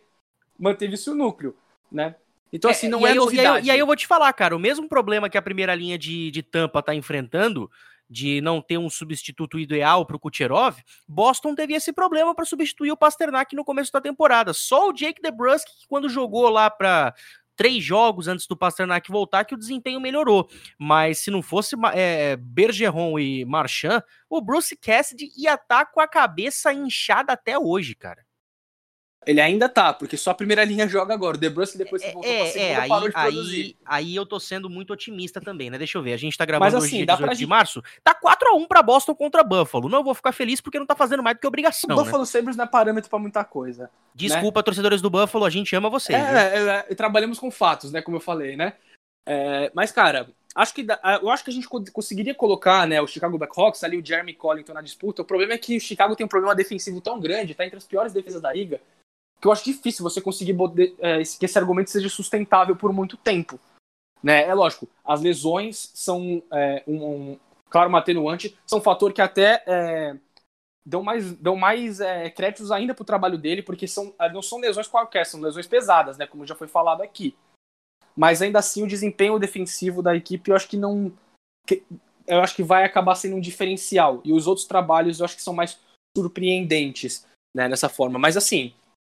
[0.57, 1.55] manteve-se o núcleo,
[1.91, 2.16] né?
[2.51, 3.47] Então, assim, não é, aí, novidade.
[3.47, 5.74] E aí, e aí, eu vou te falar, cara, o mesmo problema que a primeira
[5.74, 7.70] linha de, de Tampa tá enfrentando,
[8.14, 12.91] de não ter um substituto ideal para o Kucherov, Boston teve esse problema para substituir
[12.91, 14.53] o Pasternak no começo da temporada.
[14.53, 17.14] Só o Jake DeBrusk, quando jogou lá para
[17.55, 20.47] três jogos antes do Pasternak voltar, que o desempenho melhorou.
[20.78, 25.99] Mas se não fosse é, Bergeron e Marchand, o Bruce Cassidy ia estar tá com
[25.99, 28.24] a cabeça inchada até hoje, cara.
[29.26, 31.36] Ele ainda tá, porque só a primeira linha joga agora.
[31.36, 33.78] O DeBrusque depois que é, voltou é, pra segunda é, aí, parou de produzir.
[33.86, 35.78] Aí, aí eu tô sendo muito otimista também, né?
[35.78, 36.13] Deixa eu ver.
[36.13, 37.82] A gente tá gravando Mas, assim, hoje, dia 18 de março.
[38.03, 39.89] Tá 4x1 pra Boston contra Buffalo.
[39.89, 41.95] Não vou ficar feliz porque não tá fazendo mais do que obrigação.
[41.95, 42.26] O Buffalo né?
[42.26, 43.84] Sabres não é parâmetro pra muita coisa.
[43.84, 43.89] Né?
[44.15, 44.63] Desculpa, né?
[44.63, 46.17] torcedores do Buffalo, a gente ama vocês.
[46.17, 48.01] É, é, é, trabalhamos com fatos, né?
[48.01, 48.74] Como eu falei, né?
[49.26, 50.86] É, mas, cara, acho que
[51.21, 54.74] eu acho que a gente conseguiria colocar, né, o Chicago Blackhawks ali o Jeremy Collington
[54.74, 55.21] na disputa.
[55.21, 57.86] O problema é que o Chicago tem um problema defensivo tão grande, tá entre as
[57.86, 58.80] piores defesas da liga,
[59.44, 60.56] que eu acho difícil você conseguir
[61.00, 63.60] é, que esse argumento seja sustentável por muito tempo.
[64.24, 64.44] Né?
[64.44, 67.39] É lógico, as lesões são é, um, um,
[67.70, 70.16] claro, um atenuante, são um fator que até é,
[70.86, 74.60] dão mais, dão mais é, créditos ainda para o trabalho dele, porque são, não são
[74.60, 77.36] lesões qualquer, são lesões pesadas, né, como já foi falado aqui.
[78.16, 81.12] Mas ainda assim, o desempenho defensivo da equipe, eu acho que não.
[82.26, 84.22] Eu acho que vai acabar sendo um diferencial.
[84.24, 85.78] E os outros trabalhos, eu acho que são mais
[86.16, 88.18] surpreendentes né, nessa forma.
[88.18, 88.74] Mas assim,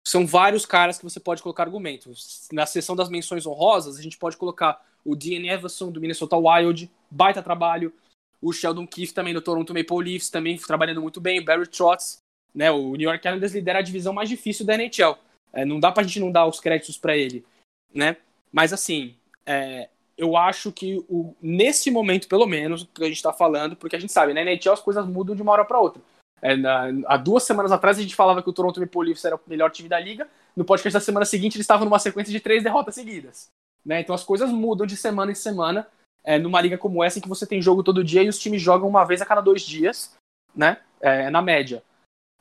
[0.09, 2.49] são vários caras que você pode colocar argumentos.
[2.51, 6.91] Na seção das menções honrosas, a gente pode colocar o Dean Everson do Minnesota Wild,
[7.11, 7.93] baita trabalho.
[8.41, 11.41] O Sheldon Keefe também do Toronto Maple Leafs, também trabalhando muito bem.
[11.41, 12.19] O Barry Trotz,
[12.55, 12.71] né?
[12.71, 15.19] O New York Islanders lidera a divisão mais difícil da NHL.
[15.53, 17.45] É, não dá pra gente não dar os créditos para ele,
[17.93, 18.17] né?
[18.51, 23.33] Mas assim, é, eu acho que o, nesse momento, pelo menos, que a gente tá
[23.33, 26.01] falando, porque a gente sabe, na NHL as coisas mudam de uma hora para outra.
[26.41, 29.37] É, na, há duas semanas atrás a gente falava que o Toronto Maple Leafs era
[29.37, 30.29] o melhor time da liga.
[30.57, 33.49] No podcast da semana seguinte eles estavam numa sequência de três derrotas seguidas.
[33.85, 34.01] Né?
[34.01, 35.87] Então as coisas mudam de semana em semana.
[36.25, 38.61] É, numa liga como essa em que você tem jogo todo dia e os times
[38.61, 40.15] jogam uma vez a cada dois dias,
[40.55, 40.79] né?
[41.01, 41.83] É, na média.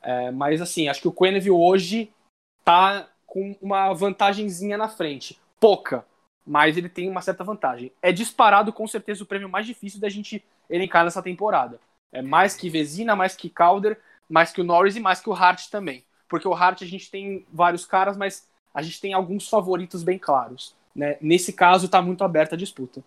[0.02, 2.12] É, mas assim, acho que o Quenneville hoje
[2.64, 5.40] tá com uma vantagenzinha na frente.
[5.58, 6.04] Pouca,
[6.46, 7.92] mas ele tem uma certa vantagem.
[8.02, 11.80] É disparado com certeza o prêmio mais difícil da gente elencar nessa temporada.
[12.12, 13.98] É mais que Vezina, mais que Calder,
[14.28, 16.04] mais que o Norris e mais que o Hart também.
[16.28, 20.18] Porque o Hart a gente tem vários caras, mas a gente tem alguns favoritos bem
[20.18, 20.74] claros.
[20.94, 21.16] Né?
[21.20, 23.02] Nesse caso, está muito aberta a disputa.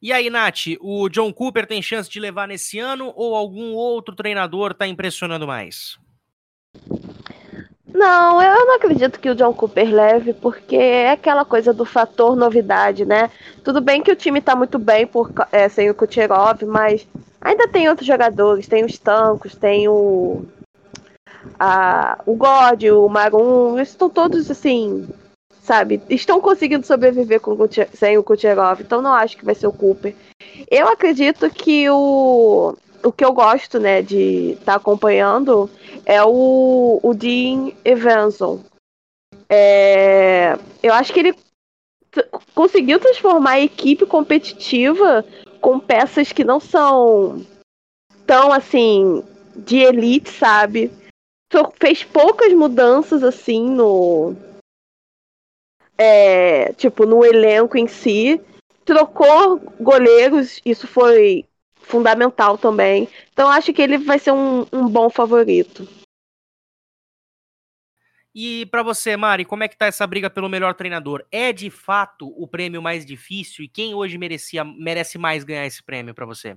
[0.00, 4.14] E aí, Nath, o John Cooper tem chance de levar nesse ano ou algum outro
[4.14, 5.98] treinador está impressionando mais?
[7.92, 12.36] Não, eu não acredito que o John Cooper leve, porque é aquela coisa do fator
[12.36, 13.28] novidade, né?
[13.64, 17.08] Tudo bem que o time tá muito bem por, é, sem o Kucherov, mas
[17.40, 20.44] ainda tem outros jogadores, tem os Tancos, tem o.
[21.58, 25.08] A, o God, o Marum, estão todos assim,
[25.62, 26.02] sabe?
[26.08, 27.56] Estão conseguindo sobreviver com,
[27.94, 30.14] sem o Kucherov, então não acho que vai ser o Cooper.
[30.70, 35.70] Eu acredito que o o que eu gosto, né, de estar tá acompanhando
[36.04, 38.60] é o, o Dean Evanson.
[39.48, 41.34] É, eu acho que ele
[42.54, 45.24] conseguiu transformar a equipe competitiva
[45.60, 47.44] com peças que não são
[48.26, 49.22] tão assim
[49.56, 50.90] de elite, sabe?
[51.80, 54.36] Fez poucas mudanças assim no
[55.96, 58.40] é, tipo no elenco em si,
[58.84, 61.44] trocou goleiros, isso foi
[61.74, 63.08] fundamental também.
[63.32, 65.88] Então acho que ele vai ser um, um bom favorito.
[68.40, 71.26] E para você, Mari, como é que tá essa briga pelo melhor treinador?
[71.28, 75.82] É de fato o prêmio mais difícil e quem hoje merecia, merece mais ganhar esse
[75.82, 76.56] prêmio para você?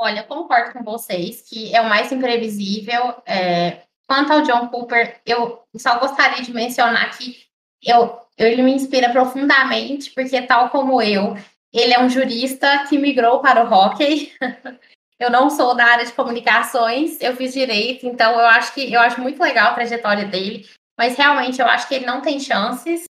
[0.00, 3.22] Olha, concordo com vocês que é o mais imprevisível.
[3.26, 3.82] É...
[4.06, 7.42] Quanto ao John Cooper, eu só gostaria de mencionar que
[7.84, 11.36] eu, ele me inspira profundamente, porque tal como eu,
[11.70, 14.32] ele é um jurista que migrou para o hockey.
[15.18, 19.00] eu não sou da área de comunicações, eu fiz direito, então eu acho que eu
[19.00, 23.04] acho muito legal a trajetória dele, mas realmente eu acho que ele não tem chances.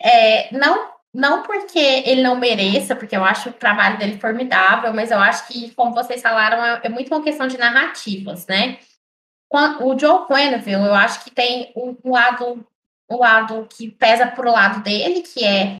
[0.00, 5.10] É, não, não porque ele não mereça, porque eu acho o trabalho dele formidável, mas
[5.10, 8.78] eu acho que, como vocês falaram, é, é muito uma questão de narrativas, né?
[9.80, 12.66] O Joe Quenneville, eu acho que tem o, o lado
[13.08, 15.76] o lado que pesa pro lado dele, que é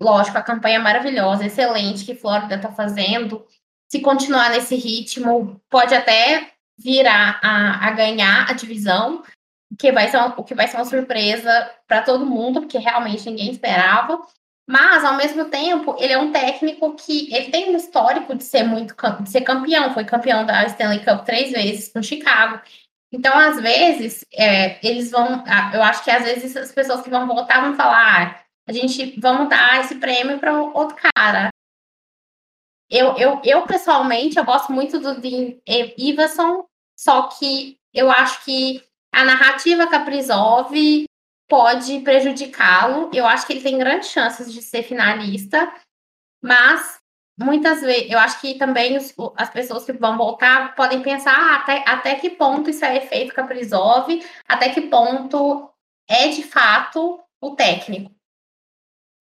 [0.00, 3.46] lógico, a campanha maravilhosa, excelente que Flórida está fazendo.
[3.96, 9.22] Se continuar nesse ritmo, pode até virar a, a ganhar a divisão,
[9.78, 13.50] que vai ser uma, que vai ser uma surpresa para todo mundo, porque realmente ninguém
[13.50, 14.20] esperava.
[14.68, 18.64] Mas, ao mesmo tempo, ele é um técnico que ele tem um histórico de ser
[18.64, 22.60] muito de ser campeão, foi campeão da Stanley Cup três vezes com Chicago.
[23.10, 25.42] Então, às vezes, é, eles vão.
[25.72, 29.18] Eu acho que às vezes as pessoas que vão votar vão falar: ah, a gente
[29.18, 31.48] vamos dar esse prêmio para outro cara.
[32.90, 35.56] Eu, eu, eu, pessoalmente, eu gosto muito do Dean
[35.98, 36.64] Iverson,
[36.96, 38.82] só que eu acho que
[39.12, 40.72] a narrativa Caprizov
[41.48, 43.10] pode prejudicá-lo.
[43.12, 45.72] Eu acho que ele tem grandes chances de ser finalista,
[46.42, 47.00] mas
[47.38, 51.56] muitas vezes eu acho que também os, as pessoas que vão voltar podem pensar ah,
[51.56, 54.08] até, até que ponto isso é efeito Caprizov,
[54.48, 55.70] até que ponto
[56.08, 58.14] é de fato o técnico.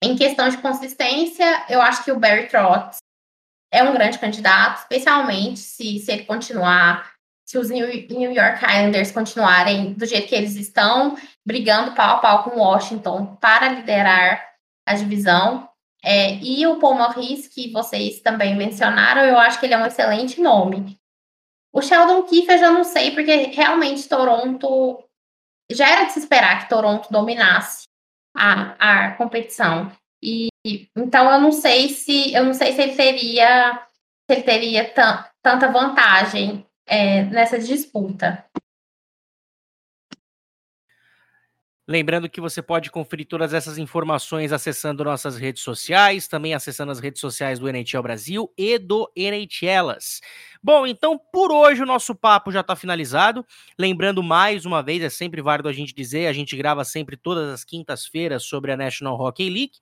[0.03, 2.97] Em questão de consistência, eu acho que o Barry Trotz
[3.75, 7.11] é um grande candidato, especialmente se, se ele continuar,
[7.45, 7.87] se os New,
[8.31, 13.69] York Islanders continuarem do jeito que eles estão, brigando pau a pau com Washington para
[13.69, 14.43] liderar
[14.87, 15.69] a divisão.
[16.03, 19.85] É, e o Paul Morris, que vocês também mencionaram, eu acho que ele é um
[19.85, 20.97] excelente nome.
[21.73, 25.03] O Sheldon Keefe eu já não sei, porque realmente Toronto.
[25.69, 27.85] Já era de se esperar que Toronto dominasse
[28.35, 29.91] a, a competição.
[30.25, 30.47] E
[30.95, 33.87] então eu não sei se eu não sei se ele teria
[34.29, 34.93] se ele teria
[35.41, 38.44] tanta vantagem é, nessa disputa.
[41.87, 46.99] Lembrando que você pode conferir todas essas informações acessando nossas redes sociais, também acessando as
[46.99, 50.19] redes sociais do NHL Brasil e do NHLas.
[50.63, 53.45] Bom, então por hoje o nosso papo já está finalizado.
[53.77, 57.47] Lembrando mais uma vez, é sempre válido a gente dizer, a gente grava sempre todas
[57.53, 59.73] as quintas-feiras sobre a National Hockey League.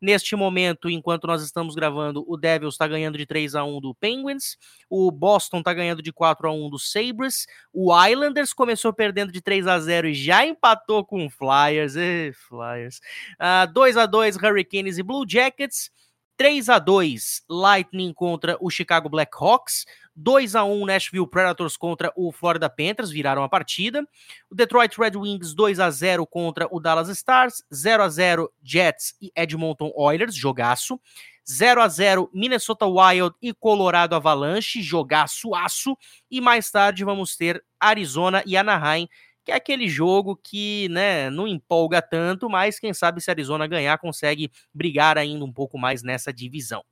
[0.00, 3.94] Neste momento, enquanto nós estamos gravando, o Devils está ganhando de 3 a 1 do
[3.94, 4.56] Penguins,
[4.88, 9.42] o Boston está ganhando de 4 a 1 do Sabres, o Islanders começou perdendo de
[9.42, 13.00] 3 a 0 e já empatou com o Flyers, e Flyers.
[13.40, 15.90] Uh, 2 a 2 Hurricanes e Blue Jackets.
[16.36, 19.84] 3 a 2 Lightning contra o Chicago Blackhawks,
[20.16, 24.08] 2 a 1 Nashville Predators contra o Florida Panthers, viraram a partida.
[24.50, 29.14] O Detroit Red Wings 2 a 0 contra o Dallas Stars, 0 a 0 Jets
[29.20, 30.98] e Edmonton Oilers, jogaço.
[31.46, 35.94] 0 a 0 Minnesota Wild e Colorado Avalanche, jogaço aço.
[36.30, 39.06] E mais tarde vamos ter Arizona e Anaheim
[39.50, 43.98] que é aquele jogo que, né, não empolga tanto, mas quem sabe se Arizona ganhar
[43.98, 46.84] consegue brigar ainda um pouco mais nessa divisão.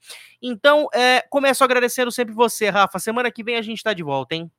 [0.43, 2.99] Então, é, começo agradecendo sempre você, Rafa.
[2.99, 4.51] Semana que vem a gente tá de volta, hein?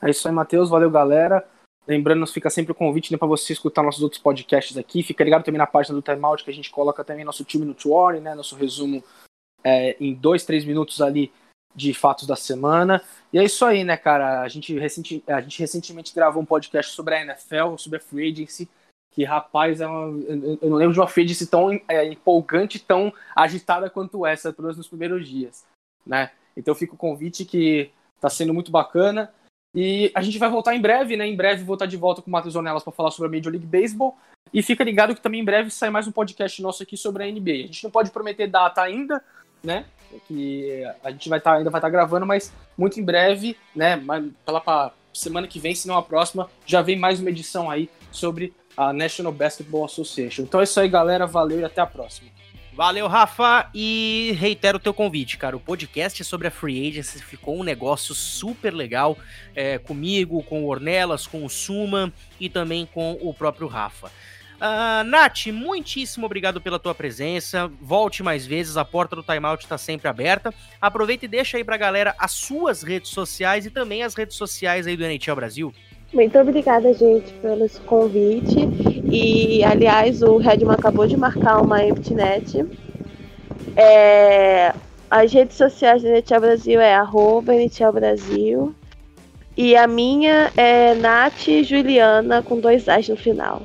[0.00, 0.70] É isso aí, Matheus.
[0.70, 1.44] Valeu, galera.
[1.88, 5.02] Lembrando, fica sempre o convite né, para você escutar nossos outros podcasts aqui.
[5.02, 7.74] Fica ligado também na página do Timeout, que a gente coloca também nosso time no
[7.84, 8.34] Warning, né?
[8.34, 9.02] Nosso resumo
[9.64, 11.32] é, em dois, três minutos ali
[11.74, 13.02] de fatos da semana.
[13.32, 14.40] E é isso aí, né, cara?
[14.42, 18.32] A gente, recenti, a gente recentemente gravou um podcast sobre a NFL, sobre a Free
[18.32, 18.68] Agency,
[19.12, 20.18] que, rapaz, é uma,
[20.60, 24.66] eu não lembro de uma Free Agency tão é, empolgante, tão agitada quanto essa, pelo
[24.66, 25.64] menos nos primeiros dias,
[26.06, 26.30] né?
[26.56, 27.90] Então fica o convite que
[28.20, 29.32] tá sendo muito bacana.
[29.74, 31.26] E a gente vai voltar em breve, né?
[31.26, 33.52] Em breve vou estar de volta com o Matheus Onelas para falar sobre a Major
[33.52, 34.16] League Baseball.
[34.52, 37.26] E fica ligado que também em breve sai mais um podcast nosso aqui sobre a
[37.30, 37.52] NBA.
[37.52, 39.22] A gente não pode prometer data ainda,
[39.62, 39.84] né?
[40.26, 44.00] que a gente vai tá, ainda vai estar tá gravando, mas muito em breve, né?
[44.44, 48.54] Pela semana que vem, se não a próxima, já vem mais uma edição aí sobre
[48.76, 50.42] a National Basketball Association.
[50.42, 51.26] Então é isso aí, galera.
[51.26, 52.30] Valeu e até a próxima.
[52.72, 55.56] Valeu, Rafa, e reitero o teu convite, cara.
[55.56, 59.18] O podcast sobre a Free Agency ficou um negócio super legal
[59.52, 64.12] é, comigo, com o Ornelas, com o Suman e também com o próprio Rafa.
[64.58, 67.70] Uh, Nath, muitíssimo obrigado pela tua presença.
[67.80, 70.52] Volte mais vezes, a porta do timeout está sempre aberta.
[70.80, 74.86] Aproveita e deixa aí pra galera as suas redes sociais e também as redes sociais
[74.86, 75.72] aí do NHL Brasil.
[76.12, 78.58] Muito obrigada, gente, pelo convite.
[79.12, 82.64] E, aliás, o Redman acabou de marcar uma EmptyNet.
[83.76, 84.74] É,
[85.08, 88.74] as redes sociais do NHL Brasil é arroba NHL Brasil.
[89.56, 93.62] E a minha é Nath Juliana com dois As no final.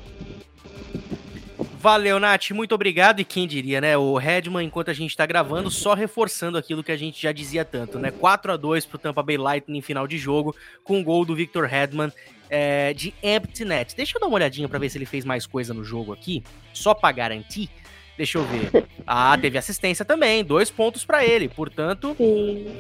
[1.84, 3.20] Valeu, Nath, muito obrigado.
[3.20, 3.98] E quem diria, né?
[3.98, 7.66] O Redman, enquanto a gente tá gravando, só reforçando aquilo que a gente já dizia
[7.66, 8.10] tanto, né?
[8.10, 11.36] 4 a 2 pro Tampa Bay Lightning em final de jogo, com o gol do
[11.36, 12.10] Victor Redman
[12.50, 13.98] é, de empty net.
[13.98, 16.42] Deixa eu dar uma olhadinha para ver se ele fez mais coisa no jogo aqui,
[16.72, 17.70] só para garantir.
[18.16, 18.86] Deixa eu ver.
[19.06, 21.50] Ah, teve assistência também, dois pontos para ele.
[21.50, 22.16] Portanto,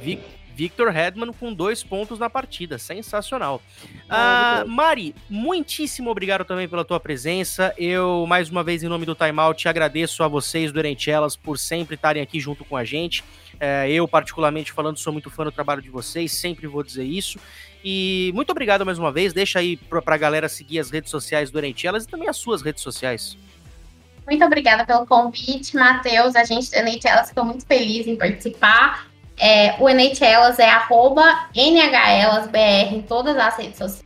[0.01, 0.42] Victor
[0.89, 2.77] Redman com dois pontos na partida.
[2.77, 3.61] Sensacional.
[4.09, 7.73] Ah, Mari, muitíssimo obrigado também pela tua presença.
[7.77, 11.95] Eu, mais uma vez, em nome do Timeout, agradeço a vocês do Elas por sempre
[11.95, 13.23] estarem aqui junto com a gente.
[13.59, 17.39] É, eu, particularmente falando, sou muito fã do trabalho de vocês, sempre vou dizer isso.
[17.83, 19.33] E muito obrigado mais uma vez.
[19.33, 22.61] Deixa aí pra, pra galera seguir as redes sociais do Elas e também as suas
[22.61, 23.37] redes sociais.
[24.25, 26.35] Muito obrigada pelo convite, Matheus.
[26.35, 29.07] A gente do Elas ficou muito feliz em participar.
[29.39, 34.05] É, o NHLas é arroba NHLasBR em todas as redes sociais,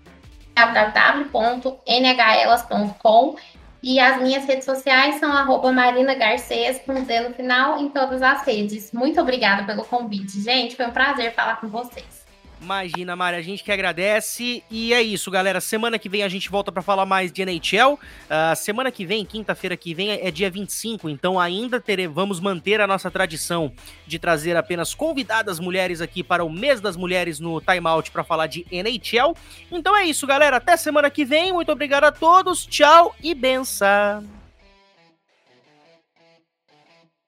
[0.56, 3.36] www.nhlas.com
[3.84, 8.22] e as minhas redes sociais são arroba Marina Garcês com Z no final em todas
[8.22, 8.92] as redes.
[8.92, 10.76] Muito obrigada pelo convite, gente.
[10.76, 12.27] Foi um prazer falar com vocês.
[12.62, 14.64] Imagina, Mari, a gente que agradece.
[14.70, 15.62] E é isso, galera.
[15.62, 17.94] Semana que vem a gente volta para falar mais de NHL.
[17.94, 22.40] Uh, ah, semana que vem, quinta-feira que vem, é dia 25, então ainda teremos, vamos
[22.40, 23.72] manter a nossa tradição
[24.06, 28.48] de trazer apenas convidadas mulheres aqui para o mês das mulheres no Timeout para falar
[28.48, 29.36] de NHL.
[29.72, 30.58] Então é isso, galera.
[30.58, 31.54] Até semana que vem.
[31.54, 32.66] Muito obrigado a todos.
[32.66, 34.37] Tchau e benção.